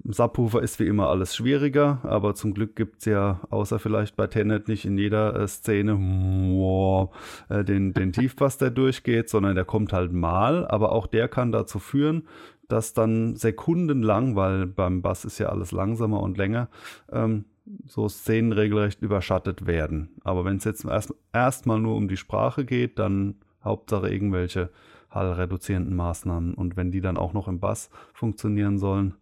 Subwoofer 0.04 0.62
ist 0.62 0.78
wie 0.78 0.86
immer 0.86 1.08
alles 1.08 1.34
schwieriger, 1.34 2.00
aber 2.02 2.34
zum 2.34 2.54
Glück 2.54 2.76
gibt 2.76 2.98
es 3.00 3.06
ja, 3.06 3.40
außer 3.50 3.78
vielleicht 3.78 4.16
bei 4.16 4.26
Tenet, 4.26 4.68
nicht 4.68 4.84
in 4.84 4.98
jeder 4.98 5.34
äh, 5.34 5.48
Szene 5.48 5.96
wow, 5.98 7.14
äh, 7.48 7.64
den, 7.64 7.92
den 7.92 8.12
Tiefbass, 8.12 8.58
der 8.58 8.70
durchgeht, 8.70 9.28
sondern 9.28 9.54
der 9.54 9.64
kommt 9.64 9.92
halt 9.92 10.12
mal, 10.12 10.66
aber 10.66 10.92
auch 10.92 11.06
der 11.06 11.28
kann 11.28 11.50
dazu 11.50 11.78
führen, 11.78 12.28
dass 12.68 12.94
dann 12.94 13.36
sekundenlang, 13.36 14.36
weil 14.36 14.66
beim 14.66 15.02
Bass 15.02 15.24
ist 15.24 15.38
ja 15.38 15.48
alles 15.48 15.72
langsamer 15.72 16.20
und 16.20 16.36
länger, 16.36 16.68
ähm, 17.10 17.44
so 17.86 18.08
Szenen 18.08 18.52
regelrecht 18.52 19.02
überschattet 19.02 19.66
werden. 19.66 20.10
Aber 20.22 20.44
wenn 20.44 20.56
es 20.56 20.64
jetzt 20.64 20.84
erst 20.84 21.14
erstmal 21.32 21.80
nur 21.80 21.96
um 21.96 22.08
die 22.08 22.16
Sprache 22.16 22.64
geht, 22.64 22.98
dann 22.98 23.36
Hauptsache 23.64 24.08
irgendwelche 24.08 24.70
hallreduzierenden 25.10 25.96
Maßnahmen. 25.96 26.54
Und 26.54 26.76
wenn 26.76 26.90
die 26.90 27.00
dann 27.00 27.16
auch 27.16 27.32
noch 27.32 27.48
im 27.48 27.58
Bass 27.58 27.90
funktionieren 28.14 28.78
sollen, 28.78 29.14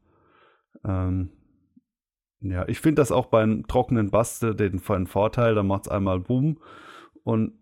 ähm, 0.84 1.30
ja, 2.40 2.68
ich 2.68 2.80
finde 2.80 3.00
das 3.00 3.10
auch 3.10 3.26
beim 3.26 3.66
trockenen 3.66 4.10
Baste 4.10 4.54
den, 4.54 4.80
den 4.80 5.06
Vorteil, 5.06 5.54
da 5.54 5.62
macht 5.62 5.86
es 5.86 5.88
einmal 5.92 6.20
Boom 6.20 6.58
und 7.22 7.52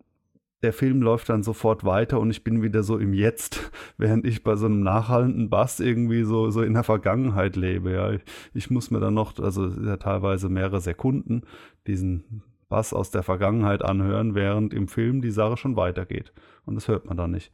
der 0.62 0.73
Film 0.73 1.02
läuft 1.02 1.29
dann 1.29 1.43
sofort 1.43 1.85
weiter 1.85 2.21
und 2.21 2.31
ich 2.31 2.45
bin 2.45 2.62
wieder 2.62 2.83
so 2.83 2.99
im 2.99 3.12
Jetzt, 3.14 3.71
während 3.99 4.25
ich 4.25 4.45
bei 4.45 4.57
so 4.57 4.67
einem 4.67 4.83
nachhallenden 4.83 5.50
Bass 5.50 5.81
irgendwie 5.81 6.23
so, 6.23 6.50
so 6.50 6.62
in 6.62 6.75
der 6.75 6.85
Vergangenheit 6.85 7.57
lebe. 7.57 7.93
Ja. 7.93 8.12
Ich, 8.12 8.23
ich 8.55 8.71
muss 8.71 8.91
mir 8.91 9.00
dann 9.00 9.14
noch, 9.14 9.38
also 9.38 9.67
ja 9.67 9.97
teilweise 9.97 10.49
mehrere 10.49 10.81
Sekunden, 10.81 11.43
diesen 11.87 12.43
Bass 12.69 12.93
aus 12.93 13.11
der 13.11 13.23
Vergangenheit 13.23 13.83
anhören, 13.83 14.35
während 14.35 14.73
im 14.73 14.88
Film 14.88 15.21
die 15.21 15.31
Sache 15.31 15.57
schon 15.57 15.76
weitergeht. 15.76 16.33
Und 16.64 16.76
das 16.76 16.88
hört 16.88 17.07
man 17.07 17.17
dann 17.17 17.33
nicht. 17.33 17.52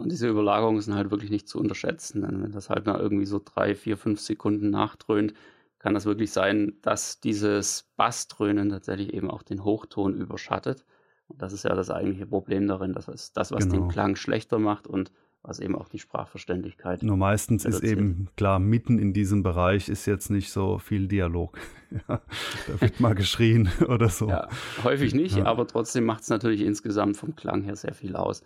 Und 0.00 0.10
diese 0.10 0.28
Überlagerungen 0.28 0.80
sind 0.80 0.94
halt 0.94 1.10
wirklich 1.10 1.30
nicht 1.30 1.48
zu 1.48 1.58
unterschätzen. 1.58 2.22
Denn 2.22 2.42
wenn 2.42 2.52
das 2.52 2.70
halt 2.70 2.86
mal 2.86 2.98
irgendwie 2.98 3.26
so 3.26 3.40
drei, 3.44 3.74
vier, 3.74 3.96
fünf 3.96 4.20
Sekunden 4.20 4.70
nachdröhnt, 4.70 5.34
kann 5.78 5.94
das 5.94 6.06
wirklich 6.06 6.32
sein, 6.32 6.74
dass 6.82 7.20
dieses 7.20 7.90
Bassdröhnen 7.96 8.70
tatsächlich 8.70 9.12
eben 9.12 9.30
auch 9.30 9.42
den 9.42 9.64
Hochton 9.64 10.14
überschattet. 10.14 10.84
Und 11.28 11.42
das 11.42 11.52
ist 11.52 11.64
ja 11.64 11.74
das 11.74 11.90
eigentliche 11.90 12.26
Problem 12.26 12.66
darin. 12.66 12.94
Das 12.94 13.08
ist 13.08 13.36
das, 13.36 13.52
was 13.52 13.64
genau. 13.64 13.74
den 13.74 13.88
Klang 13.88 14.16
schlechter 14.16 14.58
macht 14.58 14.86
und 14.86 15.12
was 15.42 15.58
eben 15.58 15.74
auch 15.74 15.88
die 15.88 15.98
Sprachverständlichkeit. 15.98 17.02
Nur 17.02 17.16
meistens 17.16 17.64
reduziert. 17.64 17.84
ist 17.84 17.92
eben 17.92 18.28
klar, 18.36 18.58
mitten 18.58 18.98
in 18.98 19.12
diesem 19.12 19.42
Bereich 19.42 19.88
ist 19.88 20.06
jetzt 20.06 20.30
nicht 20.30 20.50
so 20.50 20.78
viel 20.78 21.08
Dialog. 21.08 21.58
ja, 22.08 22.20
da 22.66 22.80
wird 22.80 23.00
mal 23.00 23.14
geschrien 23.14 23.70
oder 23.88 24.08
so. 24.08 24.28
Ja, 24.28 24.48
häufig 24.84 25.14
nicht, 25.14 25.36
ja. 25.36 25.46
aber 25.46 25.66
trotzdem 25.66 26.04
macht 26.04 26.22
es 26.22 26.28
natürlich 26.28 26.60
insgesamt 26.62 27.16
vom 27.16 27.36
Klang 27.36 27.62
her 27.62 27.76
sehr 27.76 27.94
viel 27.94 28.16
aus. 28.16 28.42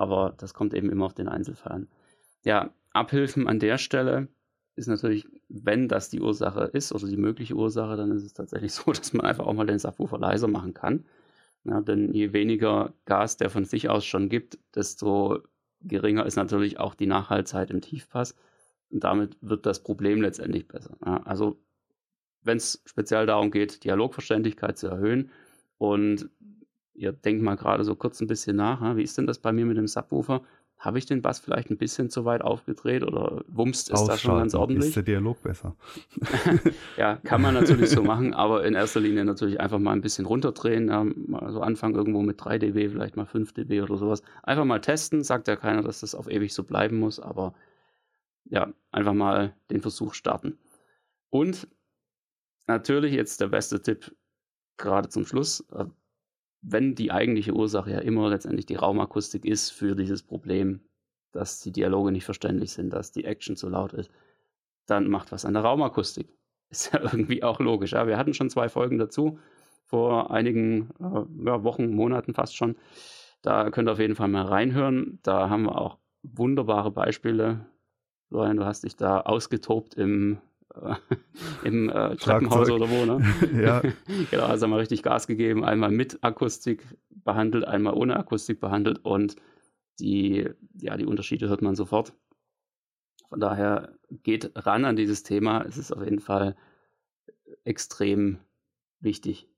Aber 0.00 0.34
das 0.38 0.54
kommt 0.54 0.72
eben 0.72 0.90
immer 0.90 1.04
auf 1.04 1.12
den 1.12 1.28
Einzelfall 1.28 1.72
an. 1.72 1.88
Ja, 2.42 2.70
Abhilfen 2.94 3.46
an 3.46 3.58
der 3.58 3.76
Stelle 3.76 4.28
ist 4.74 4.86
natürlich, 4.86 5.28
wenn 5.50 5.88
das 5.88 6.08
die 6.08 6.22
Ursache 6.22 6.70
ist 6.72 6.92
oder 6.92 7.06
die 7.06 7.18
mögliche 7.18 7.54
Ursache, 7.54 7.96
dann 7.96 8.10
ist 8.10 8.24
es 8.24 8.32
tatsächlich 8.32 8.72
so, 8.74 8.92
dass 8.92 9.12
man 9.12 9.26
einfach 9.26 9.46
auch 9.46 9.52
mal 9.52 9.66
den 9.66 9.78
Subwoofer 9.78 10.18
leiser 10.18 10.48
machen 10.48 10.72
kann. 10.72 11.04
Ja, 11.64 11.82
denn 11.82 12.14
je 12.14 12.32
weniger 12.32 12.94
Gas 13.04 13.36
der 13.36 13.50
von 13.50 13.66
sich 13.66 13.90
aus 13.90 14.06
schon 14.06 14.30
gibt, 14.30 14.58
desto 14.74 15.40
geringer 15.82 16.24
ist 16.24 16.36
natürlich 16.36 16.80
auch 16.80 16.94
die 16.94 17.06
Nachhaltzeit 17.06 17.70
im 17.70 17.82
Tiefpass. 17.82 18.34
Und 18.88 19.04
damit 19.04 19.36
wird 19.42 19.66
das 19.66 19.82
Problem 19.82 20.22
letztendlich 20.22 20.66
besser. 20.66 20.96
Ja, 21.04 21.22
also 21.24 21.60
wenn 22.42 22.56
es 22.56 22.82
speziell 22.86 23.26
darum 23.26 23.50
geht, 23.50 23.84
Dialogverständlichkeit 23.84 24.78
zu 24.78 24.86
erhöhen 24.86 25.30
und 25.76 26.30
ihr 27.00 27.12
denkt 27.12 27.42
mal 27.42 27.56
gerade 27.56 27.84
so 27.84 27.96
kurz 27.96 28.20
ein 28.20 28.26
bisschen 28.26 28.56
nach, 28.56 28.96
wie 28.96 29.02
ist 29.02 29.16
denn 29.16 29.26
das 29.26 29.38
bei 29.38 29.52
mir 29.52 29.64
mit 29.64 29.76
dem 29.76 29.88
Subwoofer? 29.88 30.42
Habe 30.78 30.98
ich 30.98 31.04
den 31.04 31.20
Bass 31.20 31.38
vielleicht 31.40 31.70
ein 31.70 31.76
bisschen 31.76 32.08
zu 32.08 32.24
weit 32.24 32.40
aufgedreht 32.40 33.02
oder 33.02 33.42
wumst 33.48 33.90
ist 33.90 34.06
das 34.06 34.20
schon 34.20 34.38
ganz 34.38 34.54
ordentlich? 34.54 34.88
Ist 34.88 34.96
der 34.96 35.02
Dialog 35.02 35.42
besser? 35.42 35.76
ja, 36.96 37.16
kann 37.16 37.42
man 37.42 37.54
natürlich 37.54 37.90
so 37.90 38.02
machen, 38.02 38.32
aber 38.32 38.64
in 38.64 38.74
erster 38.74 39.00
Linie 39.00 39.24
natürlich 39.24 39.60
einfach 39.60 39.78
mal 39.78 39.92
ein 39.92 40.00
bisschen 40.00 40.24
runterdrehen. 40.24 40.88
Ja, 40.88 41.04
mal 41.04 41.52
so 41.52 41.60
anfangen 41.60 41.94
irgendwo 41.94 42.22
mit 42.22 42.42
3 42.42 42.58
dB, 42.58 42.88
vielleicht 42.88 43.16
mal 43.16 43.26
5 43.26 43.52
dB 43.52 43.82
oder 43.82 43.96
sowas. 43.98 44.22
Einfach 44.42 44.64
mal 44.64 44.80
testen, 44.80 45.22
sagt 45.22 45.48
ja 45.48 45.56
keiner, 45.56 45.82
dass 45.82 46.00
das 46.00 46.14
auf 46.14 46.30
ewig 46.30 46.54
so 46.54 46.64
bleiben 46.64 46.98
muss, 46.98 47.20
aber 47.20 47.54
ja, 48.44 48.72
einfach 48.90 49.14
mal 49.14 49.54
den 49.70 49.82
Versuch 49.82 50.14
starten. 50.14 50.58
Und 51.28 51.68
natürlich 52.66 53.12
jetzt 53.12 53.40
der 53.40 53.48
beste 53.48 53.82
Tipp 53.82 54.14
gerade 54.78 55.08
zum 55.10 55.26
Schluss, 55.26 55.60
äh, 55.72 55.84
wenn 56.62 56.94
die 56.94 57.10
eigentliche 57.10 57.54
Ursache 57.54 57.90
ja 57.90 57.98
immer 58.00 58.28
letztendlich 58.28 58.66
die 58.66 58.74
Raumakustik 58.74 59.44
ist 59.44 59.70
für 59.70 59.94
dieses 59.94 60.22
Problem, 60.22 60.80
dass 61.32 61.60
die 61.60 61.72
Dialoge 61.72 62.12
nicht 62.12 62.24
verständlich 62.24 62.72
sind, 62.72 62.92
dass 62.92 63.12
die 63.12 63.24
Action 63.24 63.56
zu 63.56 63.68
laut 63.68 63.92
ist, 63.92 64.10
dann 64.86 65.08
macht 65.08 65.32
was 65.32 65.44
an 65.44 65.54
der 65.54 65.62
Raumakustik. 65.62 66.28
Ist 66.70 66.92
ja 66.92 67.00
irgendwie 67.00 67.42
auch 67.42 67.58
logisch. 67.58 67.92
Ja? 67.92 68.06
Wir 68.06 68.16
hatten 68.16 68.32
schon 68.32 68.48
zwei 68.48 68.68
Folgen 68.68 68.98
dazu, 68.98 69.40
vor 69.86 70.30
einigen 70.30 70.90
äh, 71.00 71.64
Wochen, 71.64 71.92
Monaten 71.92 72.32
fast 72.32 72.56
schon. 72.56 72.76
Da 73.42 73.70
könnt 73.70 73.88
ihr 73.88 73.92
auf 73.92 73.98
jeden 73.98 74.14
Fall 74.14 74.28
mal 74.28 74.44
reinhören. 74.44 75.18
Da 75.24 75.50
haben 75.50 75.64
wir 75.64 75.76
auch 75.76 75.98
wunderbare 76.22 76.92
Beispiele. 76.92 77.66
Florian, 78.28 78.56
du 78.56 78.64
hast 78.64 78.84
dich 78.84 78.94
da 78.94 79.20
ausgetobt 79.20 79.94
im, 79.94 80.38
im 81.64 81.88
äh, 81.88 82.16
Treppenhaus 82.16 82.70
oder 82.70 82.88
wo, 82.88 83.04
ne? 83.04 83.24
ja. 83.62 83.82
genau, 84.30 84.44
also 84.44 84.64
haben 84.64 84.70
wir 84.70 84.78
richtig 84.78 85.02
Gas 85.02 85.26
gegeben. 85.26 85.64
Einmal 85.64 85.90
mit 85.90 86.22
Akustik 86.22 86.86
behandelt, 87.24 87.64
einmal 87.64 87.94
ohne 87.94 88.16
Akustik 88.16 88.60
behandelt 88.60 89.04
und 89.04 89.36
die, 89.98 90.48
ja, 90.74 90.96
die 90.96 91.06
Unterschiede 91.06 91.48
hört 91.48 91.62
man 91.62 91.74
sofort. 91.74 92.14
Von 93.28 93.40
daher 93.40 93.94
geht 94.22 94.52
ran 94.54 94.84
an 94.84 94.96
dieses 94.96 95.22
Thema. 95.22 95.62
Es 95.62 95.76
ist 95.76 95.92
auf 95.92 96.02
jeden 96.02 96.20
Fall 96.20 96.56
extrem 97.64 98.38
wichtig. 99.00 99.48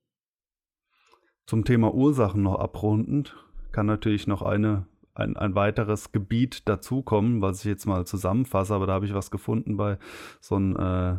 Zum 1.45 1.65
Thema 1.65 1.93
Ursachen 1.93 2.43
noch 2.43 2.59
abrundend 2.59 3.35
kann 3.71 3.85
natürlich 3.85 4.27
noch 4.27 4.41
eine, 4.41 4.85
ein, 5.15 5.37
ein 5.37 5.55
weiteres 5.55 6.11
Gebiet 6.11 6.67
dazukommen, 6.67 7.41
was 7.41 7.59
ich 7.59 7.65
jetzt 7.65 7.85
mal 7.85 8.05
zusammenfasse, 8.05 8.73
aber 8.73 8.87
da 8.87 8.93
habe 8.93 9.05
ich 9.05 9.13
was 9.13 9.31
gefunden 9.31 9.77
bei 9.77 9.97
so 10.39 10.55
einem 10.55 10.75
äh, 10.75 11.17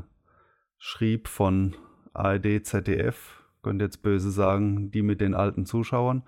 Schrieb 0.79 1.29
von 1.29 1.77
ARD, 2.13 2.65
ZDF, 2.65 3.43
könnte 3.63 3.85
jetzt 3.85 4.03
böse 4.03 4.31
sagen, 4.31 4.91
die 4.91 5.03
mit 5.03 5.21
den 5.21 5.35
alten 5.35 5.65
Zuschauern. 5.65 6.23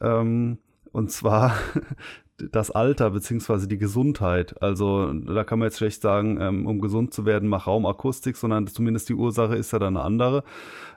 Ähm, 0.00 0.58
und 0.92 1.10
zwar 1.10 1.54
das 2.50 2.70
Alter 2.70 3.10
beziehungsweise 3.10 3.68
die 3.68 3.78
Gesundheit. 3.78 4.60
Also 4.62 5.12
da 5.12 5.44
kann 5.44 5.58
man 5.58 5.66
jetzt 5.66 5.78
schlecht 5.78 6.02
sagen, 6.02 6.38
ähm, 6.40 6.66
um 6.66 6.80
gesund 6.80 7.14
zu 7.14 7.24
werden, 7.26 7.48
mach 7.48 7.66
Raumakustik, 7.66 8.36
sondern 8.36 8.66
zumindest 8.66 9.08
die 9.08 9.14
Ursache 9.14 9.56
ist 9.56 9.72
ja 9.72 9.78
dann 9.78 9.96
eine 9.96 10.04
andere. 10.04 10.44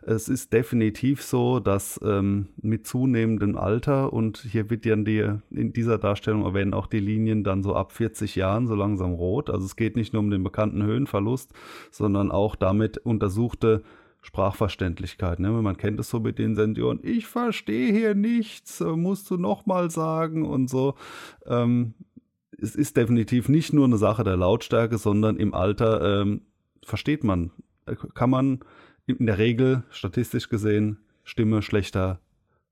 Es 0.01 0.29
ist 0.29 0.53
definitiv 0.53 1.23
so, 1.23 1.59
dass 1.59 1.99
ähm, 2.03 2.47
mit 2.61 2.87
zunehmendem 2.87 3.57
Alter 3.57 4.13
und 4.13 4.37
hier 4.37 4.69
wird 4.69 4.85
ja 4.85 4.95
die, 4.95 5.29
in 5.51 5.73
dieser 5.73 5.97
Darstellung 5.97 6.43
erwähnen 6.43 6.73
auch 6.73 6.87
die 6.87 6.99
Linien 6.99 7.43
dann 7.43 7.63
so 7.63 7.75
ab 7.75 7.91
40 7.91 8.35
Jahren 8.35 8.67
so 8.67 8.75
langsam 8.75 9.13
rot. 9.13 9.49
Also 9.49 9.65
es 9.65 9.75
geht 9.75 9.95
nicht 9.95 10.13
nur 10.13 10.21
um 10.21 10.31
den 10.31 10.43
bekannten 10.43 10.83
Höhenverlust, 10.83 11.51
sondern 11.91 12.31
auch 12.31 12.55
damit 12.55 12.97
untersuchte 12.97 13.83
Sprachverständlichkeit. 14.25 15.39
Ne? 15.39 15.51
Man 15.51 15.77
kennt 15.77 15.99
es 15.99 16.09
so 16.09 16.19
mit 16.19 16.39
den 16.39 16.55
Senioren, 16.55 16.99
ich 17.03 17.27
verstehe 17.27 17.93
hier 17.93 18.15
nichts, 18.15 18.81
äh, 18.81 18.85
musst 18.85 19.29
du 19.29 19.37
nochmal 19.37 19.91
sagen 19.91 20.45
und 20.45 20.67
so. 20.67 20.95
Ähm, 21.45 21.93
es 22.57 22.75
ist 22.75 22.97
definitiv 22.97 23.49
nicht 23.49 23.71
nur 23.71 23.85
eine 23.85 23.97
Sache 23.97 24.23
der 24.23 24.35
Lautstärke, 24.35 24.97
sondern 24.97 25.37
im 25.37 25.53
Alter 25.53 26.21
ähm, 26.21 26.41
versteht 26.83 27.23
man, 27.23 27.51
kann 28.15 28.31
man 28.31 28.59
in 29.05 29.27
der 29.27 29.37
Regel 29.37 29.83
statistisch 29.91 30.49
gesehen 30.49 30.97
Stimme 31.23 31.61
schlechter 31.61 32.19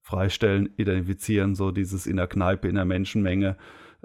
freistellen, 0.01 0.69
identifizieren, 0.77 1.53
so 1.55 1.72
dieses 1.72 2.07
in 2.07 2.17
der 2.17 2.27
Kneipe, 2.27 2.67
in 2.67 2.75
der 2.75 2.86
Menschenmenge 2.86 3.57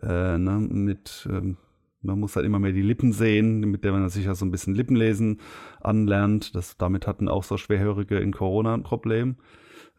äh, 0.03 0.39
ne, 0.39 0.59
mit 0.71 1.27
ähm, 1.31 1.57
man 2.03 2.21
muss 2.21 2.37
halt 2.37 2.47
immer 2.47 2.59
mehr 2.59 2.73
die 2.73 2.83
Lippen 2.83 3.13
sehen, 3.13 3.61
mit 3.61 3.85
der 3.85 3.93
man 3.93 4.09
sich 4.09 4.27
ja 4.27 4.35
so 4.35 4.45
ein 4.45 4.51
bisschen 4.51 4.75
Lippenlesen 4.75 5.41
anlernt. 5.81 6.55
Das, 6.55 6.77
damit 6.77 7.07
hatten 7.07 7.29
auch 7.29 7.45
so 7.45 7.57
Schwerhörige 7.57 8.19
in 8.19 8.33
Corona 8.33 8.75
ein 8.75 8.83
Problem. 8.83 9.37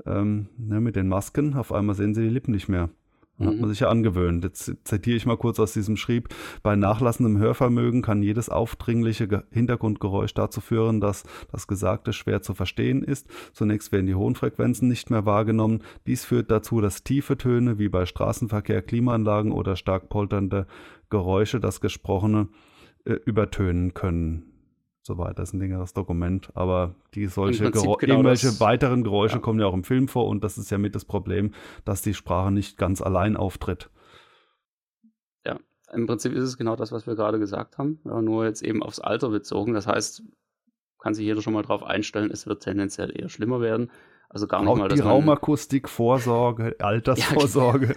Ähm, 0.05 0.47
ne, 0.57 0.79
mit 0.79 0.95
den 0.95 1.07
Masken, 1.07 1.55
auf 1.55 1.73
einmal 1.73 1.95
sehen 1.95 2.13
sie 2.13 2.23
die 2.23 2.29
Lippen 2.29 2.51
nicht 2.51 2.69
mehr. 2.69 2.89
Hat 3.39 3.55
man 3.55 3.57
mhm. 3.57 3.69
sich 3.69 3.79
ja 3.79 3.89
angewöhnt. 3.89 4.43
Jetzt 4.43 4.73
zitiere 4.83 5.15
ich 5.15 5.25
mal 5.25 5.37
kurz 5.37 5.59
aus 5.59 5.73
diesem 5.73 5.95
Schrieb. 5.95 6.29
Bei 6.61 6.75
nachlassendem 6.75 7.37
Hörvermögen 7.37 8.01
kann 8.01 8.21
jedes 8.21 8.49
aufdringliche 8.49 9.45
Hintergrundgeräusch 9.51 10.33
dazu 10.33 10.59
führen, 10.59 10.99
dass 10.99 11.23
das 11.51 11.67
Gesagte 11.67 12.11
schwer 12.11 12.41
zu 12.41 12.53
verstehen 12.53 13.01
ist. 13.01 13.27
Zunächst 13.53 13.91
werden 13.91 14.07
die 14.07 14.15
hohen 14.15 14.35
Frequenzen 14.35 14.89
nicht 14.89 15.09
mehr 15.09 15.25
wahrgenommen. 15.25 15.83
Dies 16.05 16.25
führt 16.25 16.51
dazu, 16.51 16.81
dass 16.81 17.03
tiefe 17.03 17.37
Töne 17.37 17.79
wie 17.79 17.89
bei 17.89 18.05
Straßenverkehr, 18.05 18.81
Klimaanlagen 18.81 19.51
oder 19.51 19.75
stark 19.75 20.09
polternde 20.09 20.67
Geräusche 21.09 21.59
das 21.59 21.79
Gesprochene 21.79 22.49
äh, 23.05 23.13
übertönen 23.13 23.93
können 23.93 24.49
so 25.01 25.17
weiter. 25.17 25.35
Das 25.35 25.49
ist 25.49 25.53
ein 25.53 25.59
längeres 25.59 25.93
Dokument, 25.93 26.49
aber 26.55 26.95
die 27.13 27.27
solche 27.27 27.71
genau 27.71 27.97
irgendwelche 27.99 28.59
weiteren 28.59 29.03
Geräusche 29.03 29.35
ja. 29.35 29.41
kommen 29.41 29.59
ja 29.59 29.65
auch 29.65 29.73
im 29.73 29.83
Film 29.83 30.07
vor 30.07 30.27
und 30.27 30.43
das 30.43 30.57
ist 30.57 30.69
ja 30.69 30.77
mit 30.77 30.95
das 30.95 31.05
Problem, 31.05 31.53
dass 31.85 32.01
die 32.01 32.13
Sprache 32.13 32.51
nicht 32.51 32.77
ganz 32.77 33.01
allein 33.01 33.37
auftritt. 33.37 33.89
Ja, 35.45 35.57
im 35.93 36.05
Prinzip 36.05 36.33
ist 36.33 36.43
es 36.43 36.57
genau 36.57 36.75
das, 36.75 36.91
was 36.91 37.07
wir 37.07 37.15
gerade 37.15 37.39
gesagt 37.39 37.77
haben, 37.77 37.99
nur 38.03 38.45
jetzt 38.45 38.61
eben 38.61 38.83
aufs 38.83 38.99
Alter 38.99 39.29
bezogen. 39.29 39.73
Das 39.73 39.87
heißt, 39.87 40.23
kann 40.99 41.13
sich 41.13 41.25
jeder 41.25 41.41
schon 41.41 41.53
mal 41.53 41.61
darauf 41.61 41.83
einstellen, 41.83 42.29
es 42.31 42.45
wird 42.45 42.63
tendenziell 42.63 43.11
eher 43.17 43.29
schlimmer 43.29 43.61
werden. 43.61 43.89
Also 44.31 44.45
gar 44.45 44.63
nicht 44.63 44.75
mal, 44.75 44.89
die 44.89 44.99
Raumakustik, 44.99 45.89
Vorsorge, 45.89 46.75
Altersvorsorge. 46.79 47.95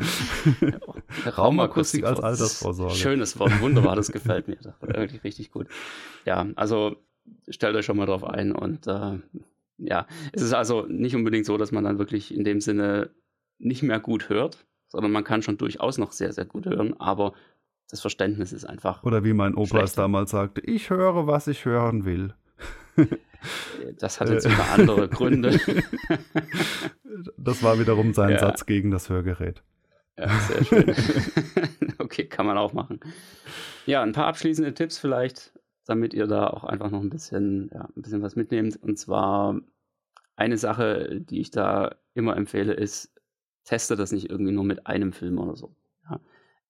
Ja, 0.62 1.30
Raumakustik 1.36 2.04
als 2.04 2.20
Altersvorsorge. 2.20 2.94
Schönes 2.94 3.38
Wort, 3.38 3.60
wunderbar, 3.60 3.96
das 3.96 4.10
gefällt 4.12 4.48
mir. 4.48 4.56
Das 4.56 4.80
war 4.80 4.88
wirklich 4.88 5.22
richtig 5.24 5.50
gut. 5.50 5.66
Ja, 6.24 6.46
also 6.56 6.96
stellt 7.48 7.76
euch 7.76 7.84
schon 7.84 7.98
mal 7.98 8.06
drauf 8.06 8.24
ein 8.24 8.52
und 8.52 8.86
äh, 8.86 9.18
ja, 9.76 10.06
es 10.32 10.40
ist 10.40 10.54
also 10.54 10.86
nicht 10.86 11.14
unbedingt 11.14 11.44
so, 11.44 11.58
dass 11.58 11.70
man 11.70 11.84
dann 11.84 11.98
wirklich 11.98 12.34
in 12.34 12.44
dem 12.44 12.62
Sinne 12.62 13.10
nicht 13.58 13.82
mehr 13.82 14.00
gut 14.00 14.30
hört, 14.30 14.64
sondern 14.88 15.12
man 15.12 15.24
kann 15.24 15.42
schon 15.42 15.58
durchaus 15.58 15.98
noch 15.98 16.12
sehr, 16.12 16.32
sehr 16.32 16.46
gut 16.46 16.64
hören, 16.64 16.98
aber 16.98 17.34
das 17.90 18.00
Verständnis 18.00 18.52
ist 18.54 18.64
einfach. 18.64 19.02
Oder 19.02 19.22
wie 19.22 19.34
mein 19.34 19.54
Opa 19.54 19.80
es 19.82 19.94
damals 19.94 20.30
sagte, 20.30 20.62
ich 20.62 20.88
höre, 20.88 21.26
was 21.26 21.46
ich 21.46 21.66
hören 21.66 22.06
will. 22.06 22.34
Das 23.98 24.20
hat 24.20 24.30
jetzt 24.30 24.48
wieder 24.48 24.70
andere 24.72 25.08
Gründe. 25.08 25.58
Das 27.36 27.62
war 27.62 27.78
wiederum 27.78 28.14
sein 28.14 28.30
ja. 28.30 28.38
Satz 28.38 28.64
gegen 28.64 28.90
das 28.90 29.10
Hörgerät. 29.10 29.62
Ja, 30.16 30.28
sehr 30.28 30.64
schön. 30.64 30.94
okay, 31.98 32.24
kann 32.24 32.46
man 32.46 32.56
auch 32.56 32.72
machen. 32.72 33.00
Ja, 33.84 34.02
ein 34.02 34.12
paar 34.12 34.26
abschließende 34.26 34.72
Tipps 34.72 34.98
vielleicht, 34.98 35.52
damit 35.84 36.14
ihr 36.14 36.26
da 36.26 36.46
auch 36.46 36.64
einfach 36.64 36.90
noch 36.90 37.00
ein 37.00 37.10
bisschen, 37.10 37.70
ja, 37.74 37.88
ein 37.96 38.02
bisschen 38.02 38.22
was 38.22 38.36
mitnehmt. 38.36 38.76
Und 38.76 38.98
zwar 38.98 39.60
eine 40.36 40.56
Sache, 40.56 41.20
die 41.20 41.40
ich 41.40 41.50
da 41.50 41.96
immer 42.14 42.36
empfehle, 42.36 42.72
ist, 42.72 43.12
teste 43.64 43.96
das 43.96 44.12
nicht 44.12 44.30
irgendwie 44.30 44.52
nur 44.52 44.64
mit 44.64 44.86
einem 44.86 45.12
Film 45.12 45.38
oder 45.38 45.56
so. 45.56 45.74
Ja. 46.08 46.20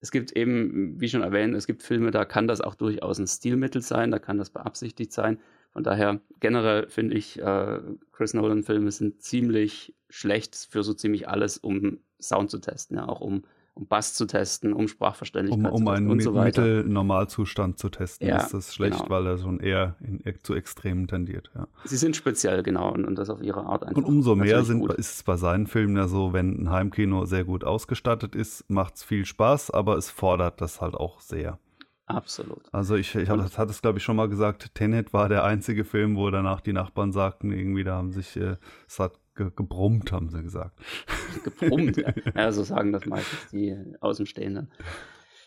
Es 0.01 0.11
gibt 0.11 0.33
eben, 0.33 1.01
wie 1.01 1.09
schon 1.09 1.23
erwähnt, 1.23 1.55
es 1.55 1.67
gibt 1.67 1.83
Filme, 1.83 2.11
da 2.11 2.25
kann 2.25 2.49
das 2.49 2.61
auch 2.61 2.75
durchaus 2.75 3.19
ein 3.19 3.27
Stilmittel 3.27 3.83
sein, 3.83 4.11
da 4.11 4.19
kann 4.19 4.39
das 4.39 4.51
beabsichtigt 4.51 5.13
sein. 5.13 5.39
Von 5.73 5.85
daher 5.85 6.21
generell 6.41 6.89
finde 6.89 7.17
ich, 7.17 7.41
äh, 7.41 7.81
Chris 8.13 8.35
Nolan-Filme 8.35 8.91
sind 8.91 9.23
ziemlich 9.23 9.95
schlecht 10.11 10.69
für 10.71 10.83
so 10.83 10.93
ziemlich 10.93 11.29
alles, 11.29 11.57
um 11.57 11.99
Sound 12.21 12.51
zu 12.51 12.59
testen, 12.59 12.99
ja, 12.99 13.09
auch 13.09 13.21
um, 13.21 13.45
um 13.75 13.87
Bass 13.87 14.13
zu 14.13 14.27
testen, 14.27 14.75
um 14.75 14.87
Sprachverständlichkeit 14.87 15.73
um, 15.73 15.87
um 15.87 15.87
zu 15.87 15.95
testen 15.95 16.21
so. 16.21 16.31
Um 16.31 16.37
einen 16.37 16.45
Mittelnormalzustand 16.45 17.79
zu 17.79 17.89
testen, 17.89 18.29
ja, 18.29 18.37
ist 18.37 18.53
das 18.53 18.75
schlecht, 18.75 18.99
genau. 18.99 19.11
weil 19.11 19.27
er 19.27 19.39
schon 19.39 19.61
eher 19.61 19.97
in, 20.01 20.21
zu 20.43 20.55
Extremen 20.55 21.09
tendiert. 21.09 21.51
Ja. 21.55 21.67
Sie 21.85 21.97
sind 21.97 22.17
speziell, 22.17 22.63
genau, 22.63 22.93
und, 22.93 23.07
und 23.07 23.17
das 23.17 23.31
auf 23.31 23.43
ihre 23.43 23.65
Art 23.65 23.85
einfach. 23.85 23.97
Und 23.97 24.05
umso 24.05 24.37
mehr 24.37 24.65
sind, 24.65 24.87
ist 24.93 25.15
es 25.15 25.23
bei 25.23 25.39
seinen 25.39 25.67
Filmen 25.67 25.97
ja 25.97 26.07
so, 26.07 26.35
wenn 26.35 26.65
ein 26.65 26.71
Heimkino 26.71 27.25
sehr 27.25 27.45
gut 27.45 27.65
ausgestattet 27.65 28.35
ist, 28.35 28.69
macht 28.69 28.97
es 28.97 29.05
viel 29.05 29.25
Spaß, 29.25 29.71
aber 29.71 29.97
es 29.97 30.11
fordert 30.11 30.61
das 30.61 30.83
halt 30.83 30.95
auch 30.95 31.21
sehr. 31.21 31.59
Absolut. 32.07 32.63
Also 32.73 32.97
ich, 32.97 33.15
ich 33.15 33.29
habe 33.29 33.43
das 33.43 33.57
es 33.57 33.83
glaube 33.83 33.99
ich 33.99 34.05
schon 34.05 34.17
mal 34.17 34.29
gesagt, 34.29 34.75
Tenet 34.75 35.13
war 35.13 35.29
der 35.29 35.45
einzige 35.45 35.85
Film, 35.85 36.17
wo 36.17 36.31
danach 36.31 36.61
die 36.61 36.73
Nachbarn 36.73 37.13
sagten, 37.13 37.53
irgendwie 37.53 37.85
da 37.85 37.95
haben 37.97 38.13
sich, 38.13 38.37
äh, 38.37 38.57
es 38.87 38.99
hat 38.99 39.13
ge 39.35 39.51
gebrummt, 39.55 40.13
haben 40.13 40.29
sie 40.29 40.43
gesagt. 40.43 40.79
Gebrummt, 41.45 41.97
ja. 41.97 42.13
ja. 42.37 42.53
so 42.53 42.65
sagen 42.65 42.93
das 42.93 43.07
meistens 43.07 43.51
die 43.51 43.77
Außenstehenden. 44.01 44.71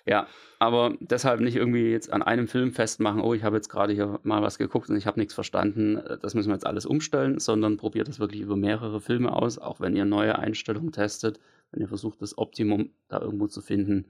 Ja, 0.08 0.28
aber 0.60 0.96
deshalb 1.00 1.42
nicht 1.42 1.56
irgendwie 1.56 1.90
jetzt 1.90 2.14
an 2.14 2.22
einem 2.22 2.48
Film 2.48 2.72
festmachen, 2.72 3.22
oh, 3.22 3.34
ich 3.34 3.44
habe 3.44 3.56
jetzt 3.56 3.70
gerade 3.70 3.92
hier 3.92 4.20
mal 4.24 4.44
was 4.44 4.60
geguckt 4.60 4.90
und 4.90 4.98
ich 4.98 5.08
habe 5.08 5.20
nichts 5.20 5.34
verstanden, 5.34 6.00
das 6.22 6.36
müssen 6.36 6.50
wir 6.50 6.56
jetzt 6.56 6.68
alles 6.68 6.86
umstellen, 6.86 7.40
sondern 7.40 7.78
probiert 7.78 8.08
das 8.08 8.20
wirklich 8.20 8.42
über 8.42 8.56
mehrere 8.56 9.02
Filme 9.02 9.34
aus, 9.34 9.58
auch 9.58 9.80
wenn 9.80 9.96
ihr 9.96 10.06
neue 10.06 10.38
Einstellungen 10.38 10.92
testet, 10.92 11.40
wenn 11.72 11.82
ihr 11.82 11.88
versucht, 11.88 12.22
das 12.22 12.38
Optimum 12.38 12.92
da 13.08 13.20
irgendwo 13.20 13.48
zu 13.48 13.62
finden, 13.62 14.06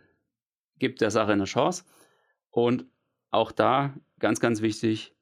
gibt 0.79 0.99
der 0.99 1.11
Sache 1.11 1.31
eine 1.31 1.45
Chance. 1.45 1.85
Und 2.55 2.85
auch 3.31 3.51
da 3.51 3.93
ganz, 4.17 4.39
ganz 4.39 4.61
wichtig, 4.61 5.13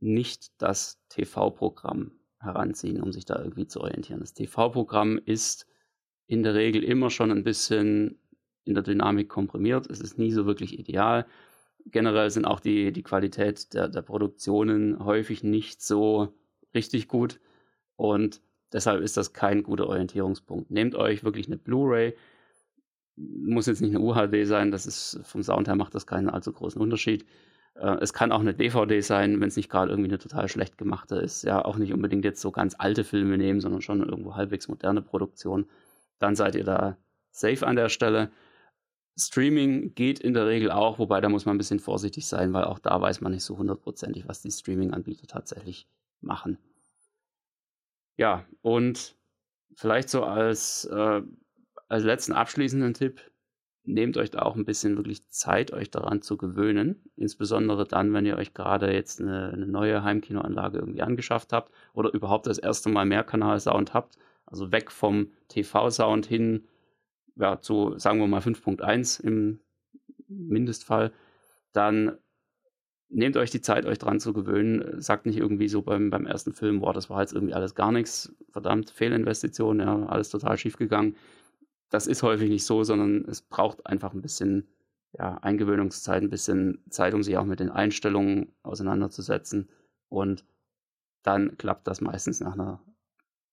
nicht 0.00 0.52
das 0.58 1.00
TV-Programm 1.08 2.12
heranziehen, 2.38 3.00
um 3.00 3.12
sich 3.12 3.24
da 3.24 3.38
irgendwie 3.38 3.66
zu 3.66 3.80
orientieren. 3.80 4.20
Das 4.20 4.34
TV-Programm 4.34 5.18
ist 5.24 5.66
in 6.26 6.42
der 6.42 6.54
Regel 6.54 6.84
immer 6.84 7.08
schon 7.08 7.30
ein 7.30 7.44
bisschen 7.44 8.20
in 8.64 8.74
der 8.74 8.82
Dynamik 8.82 9.30
komprimiert. 9.30 9.88
Es 9.88 10.02
ist 10.02 10.18
nie 10.18 10.32
so 10.32 10.44
wirklich 10.44 10.78
ideal. 10.78 11.24
Generell 11.86 12.28
sind 12.28 12.44
auch 12.44 12.60
die, 12.60 12.92
die 12.92 13.02
Qualität 13.02 13.72
der, 13.72 13.88
der 13.88 14.02
Produktionen 14.02 15.02
häufig 15.02 15.42
nicht 15.42 15.80
so 15.80 16.34
richtig 16.74 17.08
gut. 17.08 17.40
Und 17.96 18.42
deshalb 18.70 19.00
ist 19.00 19.16
das 19.16 19.32
kein 19.32 19.62
guter 19.62 19.86
Orientierungspunkt. 19.86 20.70
Nehmt 20.70 20.94
euch 20.94 21.24
wirklich 21.24 21.46
eine 21.46 21.56
Blu-ray, 21.56 22.14
muss 23.16 23.66
jetzt 23.66 23.80
nicht 23.80 23.94
eine 23.94 24.04
UHD 24.04 24.46
sein, 24.46 24.70
das 24.70 24.86
ist 24.86 25.20
vom 25.24 25.42
Sound 25.42 25.68
her 25.68 25.76
macht 25.76 25.94
das 25.94 26.06
keinen 26.06 26.30
allzu 26.30 26.52
großen 26.52 26.80
Unterschied. 26.80 27.26
Äh, 27.74 27.96
es 28.00 28.12
kann 28.12 28.32
auch 28.32 28.40
eine 28.40 28.54
DVD 28.54 29.00
sein, 29.00 29.40
wenn 29.40 29.48
es 29.48 29.56
nicht 29.56 29.70
gerade 29.70 29.90
irgendwie 29.90 30.10
eine 30.10 30.18
total 30.18 30.48
schlecht 30.48 30.78
gemachte 30.78 31.16
ist. 31.16 31.42
Ja, 31.42 31.64
auch 31.64 31.76
nicht 31.76 31.92
unbedingt 31.92 32.24
jetzt 32.24 32.40
so 32.40 32.50
ganz 32.50 32.74
alte 32.78 33.04
Filme 33.04 33.38
nehmen, 33.38 33.60
sondern 33.60 33.82
schon 33.82 34.02
irgendwo 34.02 34.36
halbwegs 34.36 34.68
moderne 34.68 35.02
Produktion. 35.02 35.66
Dann 36.18 36.36
seid 36.36 36.54
ihr 36.54 36.64
da 36.64 36.96
safe 37.30 37.66
an 37.66 37.76
der 37.76 37.88
Stelle. 37.88 38.30
Streaming 39.16 39.94
geht 39.94 40.20
in 40.20 40.32
der 40.32 40.46
Regel 40.46 40.70
auch, 40.70 40.98
wobei 40.98 41.20
da 41.20 41.28
muss 41.28 41.44
man 41.44 41.56
ein 41.56 41.58
bisschen 41.58 41.80
vorsichtig 41.80 42.26
sein, 42.26 42.52
weil 42.54 42.64
auch 42.64 42.78
da 42.78 42.98
weiß 43.00 43.20
man 43.20 43.32
nicht 43.32 43.44
so 43.44 43.58
hundertprozentig, 43.58 44.26
was 44.26 44.40
die 44.40 44.50
Streaming-Anbieter 44.50 45.26
tatsächlich 45.26 45.86
machen. 46.20 46.58
Ja, 48.16 48.46
und 48.62 49.16
vielleicht 49.74 50.08
so 50.08 50.24
als, 50.24 50.84
äh, 50.86 51.22
als 51.92 52.04
letzten 52.04 52.32
abschließenden 52.32 52.94
Tipp, 52.94 53.20
nehmt 53.84 54.16
euch 54.16 54.30
da 54.30 54.40
auch 54.40 54.56
ein 54.56 54.64
bisschen 54.64 54.96
wirklich 54.96 55.28
Zeit, 55.28 55.72
euch 55.72 55.90
daran 55.90 56.22
zu 56.22 56.38
gewöhnen. 56.38 57.02
Insbesondere 57.16 57.86
dann, 57.86 58.14
wenn 58.14 58.24
ihr 58.24 58.38
euch 58.38 58.54
gerade 58.54 58.92
jetzt 58.94 59.20
eine, 59.20 59.50
eine 59.52 59.66
neue 59.66 60.02
Heimkinoanlage 60.02 60.78
irgendwie 60.78 61.02
angeschafft 61.02 61.52
habt 61.52 61.70
oder 61.92 62.12
überhaupt 62.14 62.46
das 62.46 62.58
erste 62.58 62.88
Mal 62.88 63.04
Mehrkanal-Sound 63.04 63.92
habt. 63.92 64.16
Also 64.46 64.72
weg 64.72 64.90
vom 64.90 65.32
TV-Sound 65.48 66.24
hin 66.24 66.66
ja, 67.36 67.60
zu, 67.60 67.98
sagen 67.98 68.20
wir 68.20 68.26
mal, 68.26 68.40
5.1 68.40 69.22
im 69.22 69.60
Mindestfall. 70.28 71.12
Dann 71.72 72.16
nehmt 73.10 73.36
euch 73.36 73.50
die 73.50 73.60
Zeit, 73.60 73.84
euch 73.84 73.98
dran 73.98 74.18
zu 74.18 74.32
gewöhnen. 74.32 74.98
Sagt 75.02 75.26
nicht 75.26 75.36
irgendwie 75.36 75.68
so 75.68 75.82
beim, 75.82 76.08
beim 76.08 76.24
ersten 76.24 76.54
Film, 76.54 76.80
boah, 76.80 76.94
das 76.94 77.10
war 77.10 77.20
jetzt 77.20 77.34
irgendwie 77.34 77.54
alles 77.54 77.74
gar 77.74 77.92
nichts. 77.92 78.34
Verdammt, 78.50 78.88
Fehlinvestition, 78.88 79.80
ja, 79.80 80.06
alles 80.06 80.30
total 80.30 80.56
schief 80.56 80.78
gegangen 80.78 81.16
das 81.92 82.06
ist 82.06 82.22
häufig 82.22 82.48
nicht 82.48 82.64
so, 82.64 82.84
sondern 82.84 83.26
es 83.28 83.42
braucht 83.42 83.86
einfach 83.86 84.14
ein 84.14 84.22
bisschen 84.22 84.66
ja, 85.12 85.36
Eingewöhnungszeit, 85.42 86.22
ein 86.22 86.30
bisschen 86.30 86.82
Zeit, 86.88 87.12
um 87.12 87.22
sich 87.22 87.36
auch 87.36 87.44
mit 87.44 87.60
den 87.60 87.68
Einstellungen 87.68 88.50
auseinanderzusetzen. 88.62 89.68
Und 90.08 90.46
dann 91.22 91.58
klappt 91.58 91.86
das 91.86 92.00
meistens 92.00 92.40
nach 92.40 92.54
einer 92.54 92.80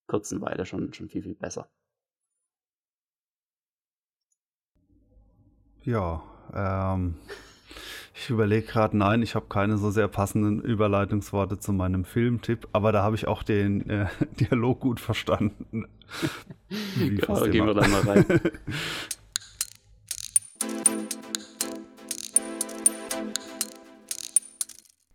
kurzen 0.08 0.40
Weile 0.40 0.66
schon, 0.66 0.94
schon 0.94 1.10
viel, 1.10 1.22
viel 1.22 1.36
besser. 1.36 1.70
Ja, 5.84 6.24
ähm, 6.54 7.16
ich 8.20 8.30
überlege 8.30 8.68
gerade, 8.68 8.98
nein, 8.98 9.22
ich 9.22 9.34
habe 9.34 9.46
keine 9.48 9.78
so 9.78 9.92
sehr 9.92 10.10
passenden 10.10 10.62
Überleitungsworte 10.62 11.58
zu 11.58 11.72
meinem 11.72 12.04
Filmtipp, 12.04 12.68
aber 12.74 12.92
da 12.92 13.02
habe 13.02 13.16
ich 13.16 13.30
auch 13.30 13.44
den 13.44 13.90
äh, 13.90 14.08
Dialog 14.40 14.82
gut 14.82 15.00
verstanden. 15.00 15.88
Wie 16.98 17.16
genau, 17.16 17.46
gehen 17.46 17.66
wir 17.66 17.74
da 17.74 17.88
mal 17.88 18.02
rein. 18.02 18.26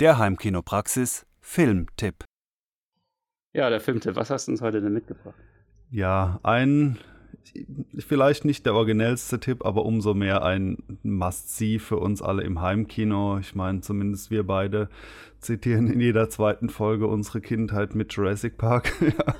Der 0.00 0.18
Heimkinopraxis 0.18 1.24
Filmtipp. 1.40 2.24
Ja, 3.52 3.70
der 3.70 3.80
Filmtipp. 3.80 4.16
Was 4.16 4.28
hast 4.28 4.48
du 4.48 4.52
uns 4.52 4.60
heute 4.60 4.80
denn 4.80 4.92
mitgebracht? 4.92 5.36
Ja, 5.88 6.40
ein 6.42 6.98
vielleicht 7.98 8.44
nicht 8.44 8.66
der 8.66 8.74
originellste 8.74 9.40
Tipp, 9.40 9.64
aber 9.64 9.84
umso 9.84 10.14
mehr 10.14 10.42
ein 10.44 10.78
Must-See 11.02 11.78
für 11.78 11.98
uns 11.98 12.22
alle 12.22 12.42
im 12.42 12.60
Heimkino. 12.60 13.38
Ich 13.38 13.54
meine, 13.54 13.80
zumindest 13.80 14.30
wir 14.30 14.44
beide 14.44 14.88
zitieren 15.40 15.88
in 15.90 16.00
jeder 16.00 16.30
zweiten 16.30 16.68
Folge 16.68 17.06
unsere 17.06 17.40
Kindheit 17.40 17.94
mit 17.94 18.12
Jurassic 18.12 18.56
Park 18.56 18.92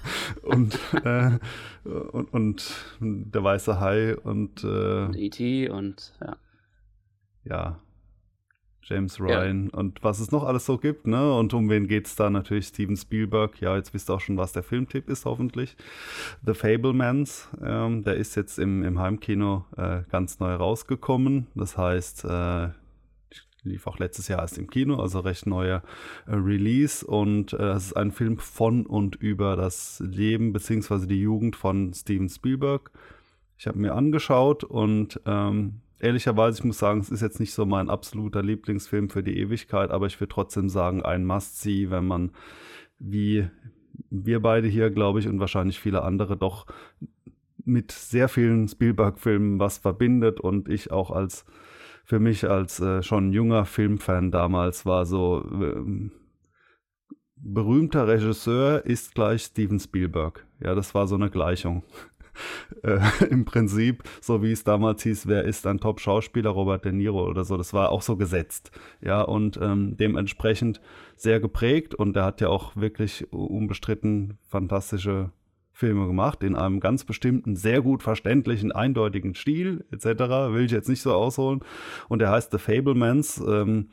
und, 0.42 0.78
äh, 1.04 1.38
und, 1.84 2.32
und, 2.32 2.74
der 3.00 3.42
weiße 3.42 3.80
Hai 3.80 4.16
und 4.16 4.62
äh, 4.64 5.10
E.T. 5.16 5.70
und 5.70 6.12
ja. 6.20 6.36
Ja, 7.46 7.80
James 8.86 9.18
Ryan 9.18 9.70
ja. 9.72 9.78
und 9.78 10.02
was 10.02 10.20
es 10.20 10.30
noch 10.30 10.44
alles 10.44 10.66
so 10.66 10.76
gibt, 10.76 11.06
ne? 11.06 11.34
Und 11.34 11.54
um 11.54 11.70
wen 11.70 11.88
geht 11.88 12.06
es 12.06 12.16
da? 12.16 12.28
Natürlich 12.28 12.66
Steven 12.66 12.96
Spielberg. 12.96 13.60
Ja, 13.60 13.76
jetzt 13.76 13.94
wisst 13.94 14.10
ihr 14.10 14.14
auch 14.14 14.20
schon, 14.20 14.36
was 14.36 14.52
der 14.52 14.62
Filmtipp 14.62 15.08
ist, 15.08 15.24
hoffentlich. 15.24 15.76
The 16.44 16.52
Fablemans, 16.52 17.48
ähm, 17.64 18.04
der 18.04 18.16
ist 18.16 18.34
jetzt 18.34 18.58
im, 18.58 18.82
im 18.82 18.98
Heimkino 18.98 19.64
äh, 19.76 20.02
ganz 20.10 20.38
neu 20.38 20.54
rausgekommen. 20.54 21.46
Das 21.54 21.78
heißt, 21.78 22.24
äh, 22.26 22.68
lief 23.62 23.86
auch 23.86 23.98
letztes 23.98 24.28
Jahr 24.28 24.40
erst 24.40 24.58
im 24.58 24.68
Kino, 24.68 25.00
also 25.00 25.20
recht 25.20 25.46
neuer 25.46 25.82
äh, 26.26 26.34
Release. 26.34 27.06
Und 27.06 27.54
äh, 27.54 27.70
es 27.72 27.86
ist 27.86 27.96
ein 27.96 28.12
Film 28.12 28.38
von 28.38 28.84
und 28.84 29.16
über 29.16 29.56
das 29.56 30.02
Leben 30.06 30.52
bzw. 30.52 31.06
die 31.06 31.20
Jugend 31.20 31.56
von 31.56 31.94
Steven 31.94 32.28
Spielberg. 32.28 32.90
Ich 33.56 33.66
habe 33.66 33.78
mir 33.78 33.94
angeschaut 33.94 34.64
und 34.64 35.20
ähm, 35.26 35.80
ehrlicherweise, 36.04 36.58
ich 36.58 36.64
muss 36.64 36.78
sagen, 36.78 37.00
es 37.00 37.10
ist 37.10 37.22
jetzt 37.22 37.40
nicht 37.40 37.52
so 37.52 37.66
mein 37.66 37.88
absoluter 37.88 38.42
Lieblingsfilm 38.42 39.08
für 39.08 39.22
die 39.22 39.38
Ewigkeit, 39.38 39.90
aber 39.90 40.06
ich 40.06 40.20
würde 40.20 40.32
trotzdem 40.32 40.68
sagen, 40.68 41.02
ein 41.02 41.24
Must-See, 41.24 41.90
wenn 41.90 42.06
man 42.06 42.32
wie 42.98 43.48
wir 44.10 44.40
beide 44.40 44.68
hier, 44.68 44.90
glaube 44.90 45.20
ich, 45.20 45.28
und 45.28 45.40
wahrscheinlich 45.40 45.80
viele 45.80 46.02
andere 46.02 46.36
doch 46.36 46.66
mit 47.64 47.92
sehr 47.92 48.28
vielen 48.28 48.68
Spielberg-Filmen 48.68 49.58
was 49.58 49.78
verbindet 49.78 50.40
und 50.40 50.68
ich 50.68 50.90
auch 50.90 51.10
als 51.10 51.44
für 52.04 52.20
mich 52.20 52.48
als 52.48 52.80
äh, 52.80 53.02
schon 53.02 53.32
junger 53.32 53.64
Filmfan 53.64 54.30
damals 54.30 54.84
war 54.84 55.06
so 55.06 55.42
äh, 55.42 56.10
berühmter 57.36 58.06
Regisseur 58.06 58.84
ist 58.84 59.14
gleich 59.14 59.42
Steven 59.44 59.80
Spielberg. 59.80 60.46
Ja, 60.60 60.74
das 60.74 60.94
war 60.94 61.06
so 61.06 61.14
eine 61.14 61.30
Gleichung 61.30 61.82
äh, 62.82 63.00
im 63.30 63.44
Prinzip, 63.44 64.02
so 64.20 64.42
wie 64.42 64.52
es 64.52 64.64
damals 64.64 65.02
hieß, 65.02 65.26
wer 65.26 65.44
ist 65.44 65.66
ein 65.66 65.78
Top-Schauspieler, 65.78 66.50
Robert 66.50 66.84
De 66.84 66.92
Niro 66.92 67.28
oder 67.28 67.44
so, 67.44 67.56
das 67.56 67.72
war 67.72 67.90
auch 67.90 68.02
so 68.02 68.16
gesetzt. 68.16 68.70
Ja, 69.00 69.22
und 69.22 69.58
ähm, 69.60 69.96
dementsprechend 69.96 70.80
sehr 71.16 71.40
geprägt 71.40 71.94
und 71.94 72.16
er 72.16 72.24
hat 72.24 72.40
ja 72.40 72.48
auch 72.48 72.76
wirklich 72.76 73.32
unbestritten 73.32 74.38
fantastische 74.48 75.30
Filme 75.74 76.06
gemacht, 76.06 76.44
in 76.44 76.54
einem 76.54 76.78
ganz 76.78 77.04
bestimmten, 77.04 77.56
sehr 77.56 77.82
gut 77.82 78.02
verständlichen, 78.02 78.70
eindeutigen 78.70 79.34
Stil, 79.34 79.84
etc. 79.90 80.52
Will 80.52 80.66
ich 80.66 80.70
jetzt 80.70 80.88
nicht 80.88 81.02
so 81.02 81.12
ausholen. 81.12 81.60
Und 82.08 82.22
er 82.22 82.30
heißt 82.30 82.52
The 82.52 82.58
Fablemans. 82.58 83.42
Ähm, 83.46 83.88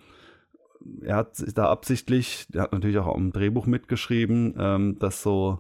er 1.02 1.16
hat 1.18 1.44
da 1.56 1.70
absichtlich, 1.70 2.46
er 2.54 2.64
hat 2.64 2.74
natürlich 2.74 3.00
auch 3.00 3.16
im 3.16 3.32
Drehbuch 3.32 3.66
mitgeschrieben, 3.66 4.56
ähm, 4.60 5.00
dass 5.00 5.24
so 5.24 5.60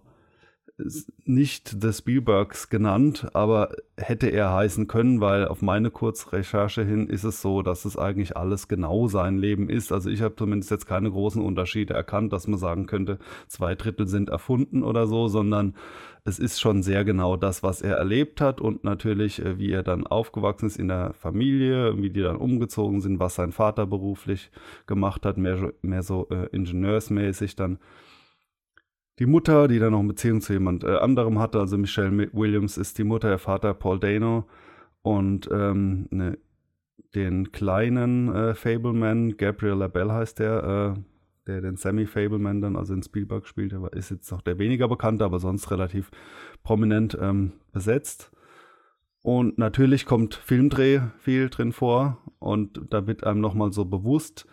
nicht 1.25 1.77
The 1.81 1.93
Spielbergs 1.93 2.69
genannt, 2.69 3.27
aber 3.33 3.71
hätte 3.97 4.27
er 4.27 4.53
heißen 4.53 4.87
können, 4.87 5.21
weil 5.21 5.47
auf 5.47 5.61
meine 5.61 5.91
Kurzrecherche 5.91 6.83
hin 6.83 7.07
ist 7.07 7.23
es 7.23 7.41
so, 7.41 7.61
dass 7.61 7.85
es 7.85 7.97
eigentlich 7.97 8.37
alles 8.37 8.67
genau 8.67 9.07
sein 9.07 9.37
Leben 9.37 9.69
ist. 9.69 9.91
Also 9.91 10.09
ich 10.09 10.21
habe 10.21 10.35
zumindest 10.35 10.71
jetzt 10.71 10.85
keine 10.85 11.11
großen 11.11 11.41
Unterschiede 11.41 11.93
erkannt, 11.93 12.33
dass 12.33 12.47
man 12.47 12.59
sagen 12.59 12.85
könnte, 12.87 13.19
zwei 13.47 13.75
Drittel 13.75 14.07
sind 14.07 14.29
erfunden 14.29 14.83
oder 14.83 15.07
so, 15.07 15.27
sondern 15.27 15.75
es 16.23 16.37
ist 16.37 16.59
schon 16.59 16.83
sehr 16.83 17.03
genau 17.03 17.35
das, 17.35 17.63
was 17.63 17.81
er 17.81 17.95
erlebt 17.95 18.41
hat 18.41 18.61
und 18.61 18.83
natürlich, 18.83 19.43
äh, 19.43 19.57
wie 19.57 19.71
er 19.71 19.83
dann 19.83 20.05
aufgewachsen 20.05 20.67
ist 20.67 20.77
in 20.77 20.87
der 20.87 21.13
Familie, 21.13 21.97
wie 22.01 22.11
die 22.11 22.21
dann 22.21 22.35
umgezogen 22.35 23.01
sind, 23.01 23.19
was 23.19 23.35
sein 23.35 23.51
Vater 23.51 23.87
beruflich 23.87 24.51
gemacht 24.85 25.25
hat, 25.25 25.37
mehr, 25.37 25.73
mehr 25.81 26.03
so 26.03 26.27
äh, 26.29 26.47
ingenieursmäßig 26.51 27.55
dann 27.55 27.79
die 29.21 29.27
Mutter, 29.27 29.67
die 29.67 29.77
dann 29.77 29.91
noch 29.91 29.99
eine 29.99 30.07
Beziehung 30.07 30.41
zu 30.41 30.53
jemand 30.53 30.83
äh, 30.83 30.95
anderem 30.95 31.37
hatte, 31.37 31.59
also 31.59 31.77
Michelle 31.77 32.29
Williams 32.33 32.75
ist 32.75 32.97
die 32.97 33.03
Mutter, 33.03 33.29
der 33.29 33.37
Vater 33.37 33.75
Paul 33.75 33.99
Dano 33.99 34.47
und 35.03 35.47
ähm, 35.51 36.07
ne, 36.09 36.39
den 37.13 37.51
kleinen 37.51 38.33
äh, 38.33 38.55
Fableman, 38.55 39.37
Gabriel 39.37 39.75
Labelle 39.75 40.11
heißt 40.11 40.39
der, 40.39 40.95
äh, 40.97 41.01
der 41.45 41.61
den 41.61 41.77
Sammy 41.77 42.07
Fableman 42.07 42.61
dann 42.61 42.75
also 42.75 42.95
in 42.95 43.03
Spielberg 43.03 43.45
spielt, 43.45 43.75
aber 43.75 43.93
ist 43.93 44.09
jetzt 44.09 44.31
noch 44.31 44.41
der 44.41 44.57
weniger 44.57 44.87
bekannte, 44.87 45.23
aber 45.23 45.37
sonst 45.37 45.69
relativ 45.69 46.09
prominent 46.63 47.15
ähm, 47.21 47.51
besetzt. 47.71 48.31
Und 49.21 49.59
natürlich 49.59 50.07
kommt 50.07 50.33
Filmdreh 50.33 50.99
viel 51.19 51.49
drin 51.49 51.73
vor 51.73 52.17
und 52.39 52.81
da 52.89 53.05
wird 53.05 53.23
einem 53.23 53.39
nochmal 53.39 53.71
so 53.71 53.85
bewusst, 53.85 54.47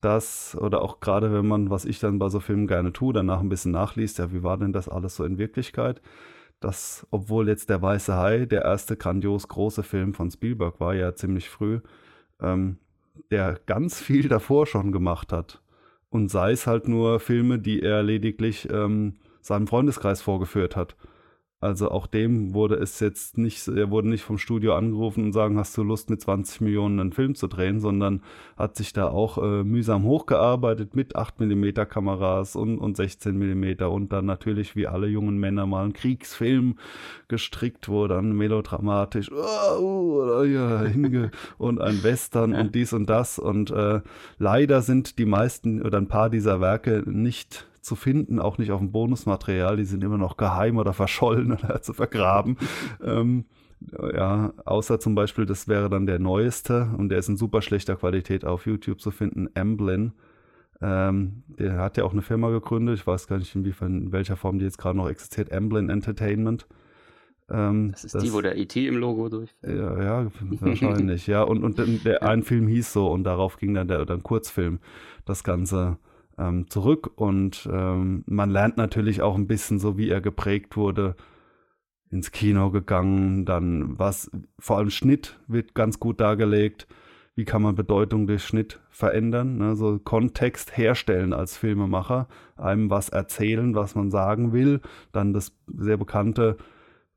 dass, 0.00 0.56
oder 0.56 0.82
auch 0.82 1.00
gerade 1.00 1.32
wenn 1.32 1.46
man, 1.46 1.70
was 1.70 1.84
ich 1.84 1.98
dann 1.98 2.18
bei 2.18 2.28
so 2.28 2.40
Filmen 2.40 2.66
gerne 2.66 2.92
tue, 2.92 3.12
danach 3.12 3.40
ein 3.40 3.48
bisschen 3.48 3.72
nachliest, 3.72 4.18
ja, 4.18 4.32
wie 4.32 4.42
war 4.42 4.56
denn 4.58 4.72
das 4.72 4.88
alles 4.88 5.16
so 5.16 5.24
in 5.24 5.38
Wirklichkeit? 5.38 6.00
Dass, 6.60 7.06
obwohl 7.10 7.48
jetzt 7.48 7.70
Der 7.70 7.82
Weiße 7.82 8.16
Hai 8.16 8.46
der 8.46 8.62
erste 8.62 8.96
grandios 8.96 9.48
große 9.48 9.82
Film 9.82 10.14
von 10.14 10.30
Spielberg 10.30 10.80
war, 10.80 10.94
ja 10.94 11.14
ziemlich 11.14 11.48
früh, 11.48 11.80
ähm, 12.40 12.78
der 13.30 13.58
ganz 13.66 14.00
viel 14.00 14.28
davor 14.28 14.66
schon 14.66 14.92
gemacht 14.92 15.32
hat. 15.32 15.62
Und 16.10 16.30
sei 16.30 16.52
es 16.52 16.66
halt 16.66 16.88
nur 16.88 17.20
Filme, 17.20 17.58
die 17.58 17.82
er 17.82 18.02
lediglich 18.02 18.68
ähm, 18.70 19.16
seinem 19.40 19.66
Freundeskreis 19.66 20.22
vorgeführt 20.22 20.76
hat. 20.76 20.96
Also 21.60 21.90
auch 21.90 22.06
dem 22.06 22.54
wurde 22.54 22.76
es 22.76 23.00
jetzt 23.00 23.36
nicht, 23.36 23.66
er 23.66 23.90
wurde 23.90 24.08
nicht 24.08 24.22
vom 24.22 24.38
Studio 24.38 24.76
angerufen 24.76 25.24
und 25.24 25.32
sagen, 25.32 25.58
hast 25.58 25.76
du 25.76 25.82
Lust 25.82 26.08
mit 26.08 26.20
20 26.20 26.60
Millionen 26.60 27.00
einen 27.00 27.12
Film 27.12 27.34
zu 27.34 27.48
drehen, 27.48 27.80
sondern 27.80 28.22
hat 28.56 28.76
sich 28.76 28.92
da 28.92 29.08
auch 29.08 29.38
äh, 29.38 29.64
mühsam 29.64 30.04
hochgearbeitet 30.04 30.94
mit 30.94 31.16
8 31.16 31.40
mm 31.40 31.70
Kameras 31.88 32.54
und, 32.54 32.78
und 32.78 32.96
16 32.96 33.36
mm 33.36 33.82
und 33.82 34.12
dann 34.12 34.24
natürlich 34.24 34.76
wie 34.76 34.86
alle 34.86 35.08
jungen 35.08 35.38
Männer 35.38 35.66
mal 35.66 35.82
einen 35.82 35.94
Kriegsfilm 35.94 36.78
gestrickt, 37.26 37.88
wo 37.88 38.06
dann 38.06 38.36
melodramatisch 38.36 39.32
oh, 39.32 40.44
ja, 40.44 40.84
hinge 40.84 41.32
und 41.58 41.80
ein 41.80 42.04
Western 42.04 42.54
und 42.54 42.76
dies 42.76 42.92
und 42.92 43.10
das. 43.10 43.40
Und 43.40 43.72
äh, 43.72 44.00
leider 44.38 44.80
sind 44.82 45.18
die 45.18 45.26
meisten 45.26 45.82
oder 45.82 45.98
ein 45.98 46.06
paar 46.06 46.30
dieser 46.30 46.60
Werke 46.60 47.02
nicht 47.04 47.66
zu 47.88 47.96
finden, 47.96 48.38
auch 48.38 48.58
nicht 48.58 48.70
auf 48.70 48.80
dem 48.80 48.92
Bonusmaterial. 48.92 49.76
Die 49.76 49.84
sind 49.84 50.04
immer 50.04 50.18
noch 50.18 50.36
geheim 50.36 50.76
oder 50.76 50.92
verschollen 50.92 51.52
oder 51.64 51.82
zu 51.82 51.92
vergraben. 51.92 52.56
ähm, 53.02 53.46
ja, 54.14 54.52
außer 54.64 54.98
zum 54.98 55.14
Beispiel, 55.14 55.46
das 55.46 55.68
wäre 55.68 55.88
dann 55.88 56.06
der 56.06 56.18
neueste 56.18 56.90
und 56.96 57.10
der 57.10 57.18
ist 57.18 57.28
in 57.28 57.36
super 57.36 57.62
schlechter 57.62 57.96
Qualität 57.96 58.44
auf 58.44 58.66
YouTube 58.66 59.00
zu 59.00 59.10
finden, 59.10 59.48
Amblin. 59.54 60.12
Ähm, 60.80 61.42
der 61.46 61.78
hat 61.78 61.96
ja 61.96 62.04
auch 62.04 62.12
eine 62.12 62.22
Firma 62.22 62.50
gegründet. 62.50 62.98
Ich 62.98 63.06
weiß 63.06 63.26
gar 63.26 63.38
nicht, 63.38 63.54
inwiefern, 63.54 64.02
in 64.02 64.12
welcher 64.12 64.36
Form 64.36 64.58
die 64.58 64.64
jetzt 64.64 64.78
gerade 64.78 64.96
noch 64.96 65.08
existiert. 65.08 65.52
Amblin 65.52 65.90
Entertainment. 65.90 66.66
Ähm, 67.50 67.92
das 67.92 68.04
ist 68.04 68.14
das, 68.14 68.22
die, 68.22 68.32
wo 68.32 68.40
der 68.40 68.56
IT 68.58 68.76
e 68.76 68.86
im 68.86 68.96
Logo 68.96 69.28
durchfällt. 69.28 69.78
Ja, 69.78 70.02
ja, 70.02 70.30
wahrscheinlich, 70.60 71.26
ja. 71.26 71.42
Und, 71.42 71.64
und 71.64 72.04
der, 72.04 72.22
ein 72.22 72.42
Film 72.42 72.68
hieß 72.68 72.92
so 72.92 73.10
und 73.10 73.24
darauf 73.24 73.56
ging 73.56 73.74
dann 73.74 73.88
der, 73.88 74.04
der 74.04 74.18
Kurzfilm 74.18 74.80
das 75.24 75.44
Ganze 75.44 75.98
ähm, 76.38 76.68
zurück 76.70 77.10
und 77.16 77.68
ähm, 77.72 78.24
man 78.26 78.50
lernt 78.50 78.76
natürlich 78.76 79.22
auch 79.22 79.34
ein 79.34 79.46
bisschen 79.46 79.78
so, 79.78 79.98
wie 79.98 80.08
er 80.08 80.20
geprägt 80.20 80.76
wurde, 80.76 81.16
ins 82.10 82.32
Kino 82.32 82.70
gegangen, 82.70 83.44
dann 83.44 83.98
was, 83.98 84.30
vor 84.58 84.78
allem 84.78 84.90
Schnitt 84.90 85.38
wird 85.46 85.74
ganz 85.74 86.00
gut 86.00 86.20
dargelegt, 86.20 86.86
wie 87.34 87.44
kann 87.44 87.62
man 87.62 87.74
Bedeutung 87.74 88.26
durch 88.26 88.44
Schnitt 88.44 88.80
verändern, 88.90 89.58
ne? 89.58 89.76
so 89.76 89.98
Kontext 89.98 90.76
herstellen 90.76 91.32
als 91.32 91.56
Filmemacher, 91.56 92.26
einem 92.56 92.90
was 92.90 93.10
erzählen, 93.10 93.74
was 93.74 93.94
man 93.94 94.10
sagen 94.10 94.52
will, 94.52 94.80
dann 95.12 95.32
das 95.32 95.52
sehr 95.66 95.96
bekannte, 95.98 96.56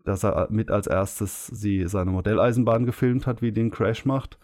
dass 0.04 0.24
er 0.24 0.48
mit 0.52 0.70
als 0.70 0.88
erstes 0.88 1.48
sie 1.48 1.88
seine 1.88 2.12
Modelleisenbahn 2.12 2.86
gefilmt 2.86 3.26
hat, 3.28 3.42
wie 3.42 3.52
den 3.52 3.72
Crash 3.72 4.06
macht. 4.06 4.38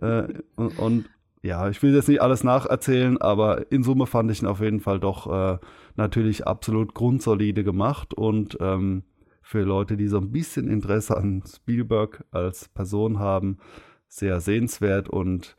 Äh, 0.00 0.24
und, 0.56 0.78
und, 0.78 1.10
ja, 1.42 1.68
ich 1.68 1.82
will 1.82 1.94
jetzt 1.94 2.08
nicht 2.08 2.22
alles 2.22 2.44
nacherzählen, 2.44 3.20
aber 3.20 3.70
in 3.72 3.82
Summe 3.82 4.06
fand 4.06 4.30
ich 4.30 4.42
ihn 4.42 4.46
auf 4.46 4.60
jeden 4.60 4.80
Fall 4.80 5.00
doch 5.00 5.26
äh, 5.26 5.58
natürlich 5.96 6.46
absolut 6.46 6.94
grundsolide 6.94 7.64
gemacht 7.64 8.14
und 8.14 8.56
ähm, 8.60 9.02
für 9.42 9.62
Leute, 9.62 9.96
die 9.96 10.06
so 10.06 10.18
ein 10.18 10.30
bisschen 10.30 10.68
Interesse 10.68 11.16
an 11.16 11.42
Spielberg 11.44 12.24
als 12.30 12.68
Person 12.68 13.18
haben, 13.18 13.58
sehr 14.06 14.40
sehenswert 14.40 15.08
und 15.08 15.56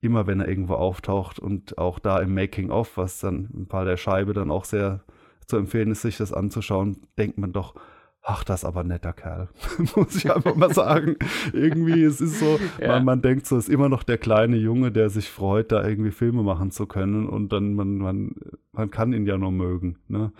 immer 0.00 0.26
wenn 0.26 0.40
er 0.40 0.48
irgendwo 0.48 0.74
auftaucht 0.74 1.38
und 1.38 1.76
auch 1.76 1.98
da 1.98 2.18
im 2.18 2.32
Making-of, 2.32 2.96
was 2.96 3.20
dann 3.20 3.50
im 3.52 3.68
Fall 3.68 3.84
der 3.84 3.98
Scheibe 3.98 4.32
dann 4.32 4.50
auch 4.50 4.64
sehr 4.64 5.04
zu 5.46 5.58
empfehlen 5.58 5.90
ist, 5.90 6.02
sich 6.02 6.16
das 6.16 6.32
anzuschauen, 6.32 7.06
denkt 7.18 7.36
man 7.36 7.52
doch, 7.52 7.74
ach, 8.26 8.42
das 8.42 8.60
ist 8.60 8.64
aber 8.64 8.80
ein 8.80 8.88
netter 8.88 9.12
Kerl, 9.12 9.48
muss 9.96 10.16
ich 10.16 10.30
einfach 10.30 10.56
mal 10.56 10.74
sagen. 10.74 11.16
irgendwie, 11.52 12.02
es 12.02 12.20
ist 12.20 12.40
so, 12.40 12.58
ja. 12.80 12.88
man, 12.88 13.04
man, 13.04 13.22
denkt 13.22 13.46
so, 13.46 13.56
es 13.56 13.68
ist 13.68 13.72
immer 13.72 13.88
noch 13.88 14.02
der 14.02 14.18
kleine 14.18 14.56
Junge, 14.56 14.90
der 14.90 15.10
sich 15.10 15.30
freut, 15.30 15.70
da 15.70 15.86
irgendwie 15.86 16.10
Filme 16.10 16.42
machen 16.42 16.72
zu 16.72 16.86
können 16.86 17.28
und 17.28 17.52
dann, 17.52 17.74
man, 17.74 17.98
man, 17.98 18.34
man 18.72 18.90
kann 18.90 19.12
ihn 19.12 19.26
ja 19.26 19.38
nur 19.38 19.52
mögen. 19.52 19.98
Ne? 20.08 20.32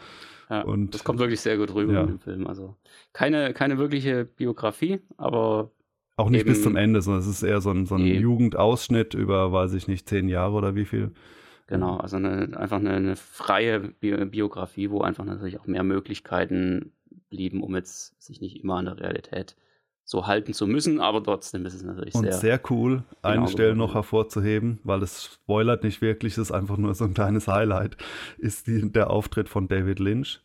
Ja, 0.51 0.63
und, 0.63 0.95
das 0.95 1.05
kommt 1.05 1.21
wirklich 1.21 1.41
sehr 1.41 1.57
gut 1.57 1.75
rüber 1.75 1.93
ja. 1.93 2.01
in 2.03 2.09
dem 2.09 2.19
Film. 2.19 2.47
Also 2.49 2.77
keine, 3.13 3.55
keine 3.55 3.79
wirkliche 3.79 4.25
Biografie, 4.25 5.01
aber 5.17 5.71
auch 6.17 6.31
nicht 6.31 6.47
bis 6.47 6.63
zum 6.63 6.77
Ende, 6.77 7.03
sondern 7.03 7.21
es 7.23 7.29
ist 7.29 7.43
eher 7.43 7.61
so 7.61 7.71
ein, 7.71 7.85
so 7.87 7.95
ein 7.95 8.07
Jugendausschnitt 8.07 9.15
über, 9.15 9.53
weiß 9.53 9.75
ich 9.75 9.87
nicht, 9.87 10.09
zehn 10.09 10.29
Jahre 10.29 10.55
oder 10.55 10.75
wie 10.75 10.87
viel. 10.87 11.13
Genau, 11.67 11.99
also 11.99 12.17
eine, 12.17 12.57
einfach 12.57 12.79
eine, 12.79 12.93
eine 12.95 13.17
freie 13.17 13.81
Biografie, 13.81 14.91
wo 14.91 15.03
einfach 15.03 15.25
natürlich 15.25 15.61
auch 15.61 15.67
mehr 15.67 15.83
Möglichkeiten 15.83 16.93
blieben, 17.37 17.63
um 17.63 17.75
jetzt 17.77 18.21
sich 18.23 18.41
nicht 18.41 18.63
immer 18.63 18.77
an 18.77 18.87
der 18.87 18.99
Realität 18.99 19.57
so 20.05 20.27
halten 20.27 20.55
zu 20.55 20.69
müssen, 20.69 21.01
aber 21.01 21.23
trotzdem 21.23 21.67
ist 21.67 21.75
es 21.75 21.83
natürlich 21.83 22.15
und 22.15 22.23
sehr. 22.23 22.35
Und 22.35 22.41
sehr 22.41 22.61
cool, 22.71 22.91
genau 22.93 23.07
eine 23.23 23.49
Stelle 23.49 23.75
noch 23.75 23.95
hervorzuheben, 23.95 24.79
weil 24.85 25.03
es 25.03 25.25
spoilert 25.25 25.83
nicht 25.83 26.01
wirklich, 26.01 26.35
es 26.35 26.39
ist 26.39 26.53
einfach 26.53 26.77
nur 26.77 26.95
so 26.95 27.05
ein 27.05 27.15
kleines 27.15 27.49
Highlight, 27.49 27.97
ist 28.39 28.69
die, 28.69 28.91
der 28.91 29.11
Auftritt 29.11 29.49
von 29.49 29.67
David 29.67 29.99
Lynch 29.99 30.41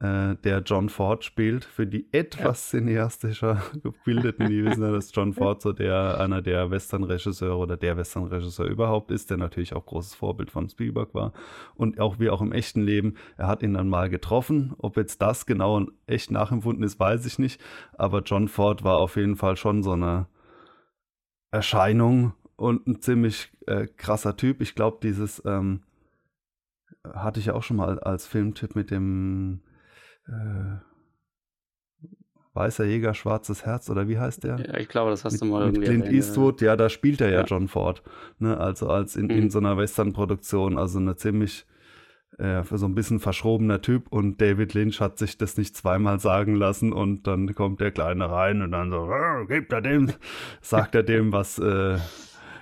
äh, 0.00 0.34
der 0.36 0.60
John 0.60 0.88
Ford 0.88 1.24
spielt. 1.24 1.64
Für 1.64 1.86
die 1.86 2.12
etwas 2.12 2.72
ja. 2.72 2.80
cineastischer 2.80 3.62
gebildeten, 3.82 4.48
die 4.48 4.64
wissen 4.64 4.82
ja, 4.82 4.90
dass 4.90 5.14
John 5.14 5.32
Ford 5.32 5.62
so 5.62 5.72
der, 5.72 6.20
einer 6.20 6.42
der 6.42 6.70
Western-Regisseure 6.70 7.56
oder 7.56 7.76
der 7.76 7.96
Western-Regisseur 7.96 8.66
überhaupt 8.66 9.10
ist, 9.10 9.30
der 9.30 9.36
natürlich 9.36 9.74
auch 9.74 9.86
großes 9.86 10.14
Vorbild 10.14 10.50
von 10.50 10.68
Spielberg 10.68 11.14
war. 11.14 11.32
Und 11.74 12.00
auch 12.00 12.18
wie 12.18 12.30
auch 12.30 12.42
im 12.42 12.52
echten 12.52 12.82
Leben, 12.82 13.14
er 13.36 13.46
hat 13.46 13.62
ihn 13.62 13.74
dann 13.74 13.88
mal 13.88 14.10
getroffen. 14.10 14.74
Ob 14.78 14.96
jetzt 14.96 15.22
das 15.22 15.46
genau 15.46 15.86
echt 16.06 16.30
nachempfunden 16.30 16.84
ist, 16.84 16.98
weiß 16.98 17.24
ich 17.26 17.38
nicht. 17.38 17.60
Aber 17.92 18.22
John 18.22 18.48
Ford 18.48 18.84
war 18.84 18.98
auf 18.98 19.16
jeden 19.16 19.36
Fall 19.36 19.56
schon 19.56 19.82
so 19.82 19.92
eine 19.92 20.26
Erscheinung 21.50 22.34
und 22.56 22.86
ein 22.86 23.00
ziemlich 23.00 23.52
äh, 23.66 23.86
krasser 23.86 24.36
Typ. 24.36 24.60
Ich 24.60 24.74
glaube, 24.74 24.98
dieses 25.02 25.42
ähm, 25.44 25.82
hatte 27.04 27.38
ich 27.38 27.46
ja 27.46 27.54
auch 27.54 27.62
schon 27.62 27.76
mal 27.76 27.98
als 28.00 28.26
Filmtipp 28.26 28.74
mit 28.74 28.90
dem 28.90 29.60
äh, 30.28 30.78
Weißer 32.54 32.84
Jäger, 32.84 33.14
Schwarzes 33.14 33.66
Herz 33.66 33.90
oder 33.90 34.06
wie 34.08 34.18
heißt 34.18 34.44
der? 34.44 34.58
Ja, 34.60 34.78
ich 34.78 34.88
glaube, 34.88 35.10
das 35.10 35.24
hast 35.24 35.32
mit, 35.32 35.42
du 35.42 35.46
mal 35.46 35.66
mit 35.66 35.74
irgendwie. 35.74 35.88
Clint 35.88 36.04
erwähnt, 36.04 36.16
Eastwood, 36.16 36.60
ja, 36.60 36.76
da 36.76 36.88
spielt 36.88 37.20
er 37.20 37.30
ja, 37.30 37.40
ja. 37.40 37.44
John 37.44 37.66
Ford. 37.66 38.02
Ne? 38.38 38.56
Also 38.56 38.88
als 38.88 39.16
in, 39.16 39.24
mhm. 39.24 39.30
in 39.32 39.50
so 39.50 39.58
einer 39.58 39.76
Western-Produktion, 39.76 40.78
also 40.78 41.00
eine 41.00 41.16
ziemlich 41.16 41.66
äh, 42.38 42.62
für 42.62 42.78
so 42.78 42.86
ein 42.86 42.94
bisschen 42.94 43.18
verschrobener 43.18 43.80
Typ 43.80 44.06
und 44.08 44.40
David 44.40 44.74
Lynch 44.74 45.00
hat 45.00 45.18
sich 45.18 45.36
das 45.36 45.56
nicht 45.56 45.76
zweimal 45.76 46.20
sagen 46.20 46.54
lassen 46.54 46.92
und 46.92 47.26
dann 47.26 47.54
kommt 47.56 47.80
der 47.80 47.90
Kleine 47.90 48.30
rein 48.30 48.62
und 48.62 48.70
dann 48.70 48.90
so, 48.90 49.08
gibt 49.48 49.72
er 49.72 49.80
dem, 49.80 50.12
sagt 50.60 50.94
er 50.94 51.02
dem, 51.02 51.32
was 51.32 51.58
äh, 51.58 51.98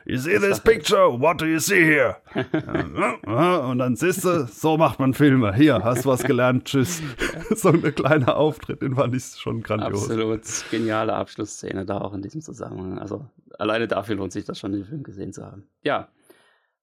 You 0.05 0.19
see 0.19 0.39
this 0.39 0.59
picture? 0.59 1.09
What 1.09 1.39
do 1.39 1.47
you 1.47 1.61
see 1.61 1.85
here? 1.85 2.17
und 2.35 3.79
dann 3.79 3.95
siehst 3.97 4.25
du, 4.25 4.47
so 4.47 4.77
macht 4.77 4.99
man 4.99 5.15
Filme. 5.15 5.55
Hier, 5.55 5.83
hast 5.85 6.07
was 6.07 6.25
gelernt, 6.25 6.65
tschüss. 6.65 7.01
so 7.55 7.69
ein 7.69 7.83
kleiner 7.95 8.37
Auftritt, 8.37 8.83
den 8.83 8.97
fand 8.97 9.15
ich 9.15 9.25
schon 9.25 9.63
grandios. 9.63 10.05
Absolut 10.05 10.43
geniale 10.71 11.15
Abschlussszene 11.15 11.87
da 11.87 12.01
auch 12.01 12.15
in 12.15 12.23
diesem 12.23 12.41
Zusammenhang. 12.41 12.99
Also 12.99 13.29
alleine 13.59 13.87
dafür 13.87 14.17
lohnt 14.17 14.33
sich 14.33 14.45
das 14.45 14.59
schon, 14.59 14.73
den 14.73 14.85
Film 14.85 15.03
gesehen 15.05 15.33
zu 15.33 15.45
haben. 15.45 15.69
Ja, 15.83 16.09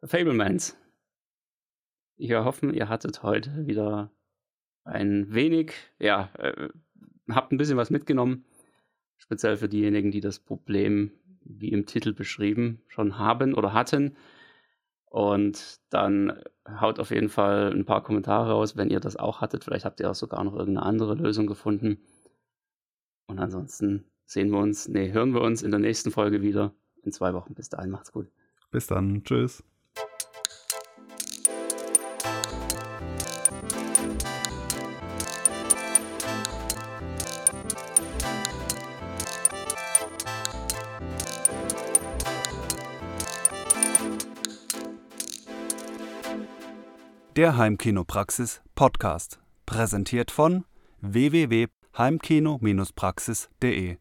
Fablemans. 0.03 0.77
Ich 2.15 2.33
hoffe, 2.33 2.71
ihr 2.71 2.89
hattet 2.89 3.23
heute 3.23 3.67
wieder 3.67 4.11
ein 4.83 5.33
wenig, 5.33 5.73
ja, 5.99 6.29
äh, 6.37 6.69
habt 7.29 7.51
ein 7.51 7.57
bisschen 7.57 7.77
was 7.77 7.89
mitgenommen. 7.89 8.45
Speziell 9.17 9.57
für 9.57 9.69
diejenigen, 9.69 10.11
die 10.11 10.21
das 10.21 10.39
Problem 10.39 11.11
wie 11.49 11.69
im 11.69 11.85
Titel 11.85 12.13
beschrieben, 12.13 12.81
schon 12.87 13.17
haben 13.17 13.53
oder 13.53 13.73
hatten. 13.73 14.15
Und 15.05 15.79
dann 15.89 16.39
haut 16.67 16.99
auf 16.99 17.09
jeden 17.09 17.29
Fall 17.29 17.73
ein 17.73 17.85
paar 17.85 18.03
Kommentare 18.03 18.51
raus, 18.51 18.77
wenn 18.77 18.91
ihr 18.91 18.99
das 18.99 19.15
auch 19.17 19.41
hattet. 19.41 19.63
Vielleicht 19.63 19.85
habt 19.85 19.99
ihr 19.99 20.09
auch 20.09 20.15
sogar 20.15 20.43
noch 20.43 20.53
irgendeine 20.53 20.85
andere 20.85 21.15
Lösung 21.15 21.47
gefunden. 21.47 21.97
Und 23.25 23.39
ansonsten 23.39 24.05
sehen 24.25 24.51
wir 24.51 24.59
uns, 24.59 24.87
nee, 24.87 25.11
hören 25.11 25.33
wir 25.33 25.41
uns 25.41 25.63
in 25.63 25.71
der 25.71 25.79
nächsten 25.79 26.11
Folge 26.11 26.41
wieder 26.41 26.73
in 27.03 27.11
zwei 27.11 27.33
Wochen. 27.33 27.55
Bis 27.55 27.69
dahin, 27.69 27.89
macht's 27.89 28.11
gut. 28.11 28.27
Bis 28.71 28.85
dann. 28.85 29.23
Tschüss. 29.23 29.63
Der 47.39 47.55
Heimkinopraxis 47.55 48.59
Podcast, 48.75 49.39
präsentiert 49.65 50.29
von 50.29 50.65
www.heimkino-praxis.de 50.99 53.97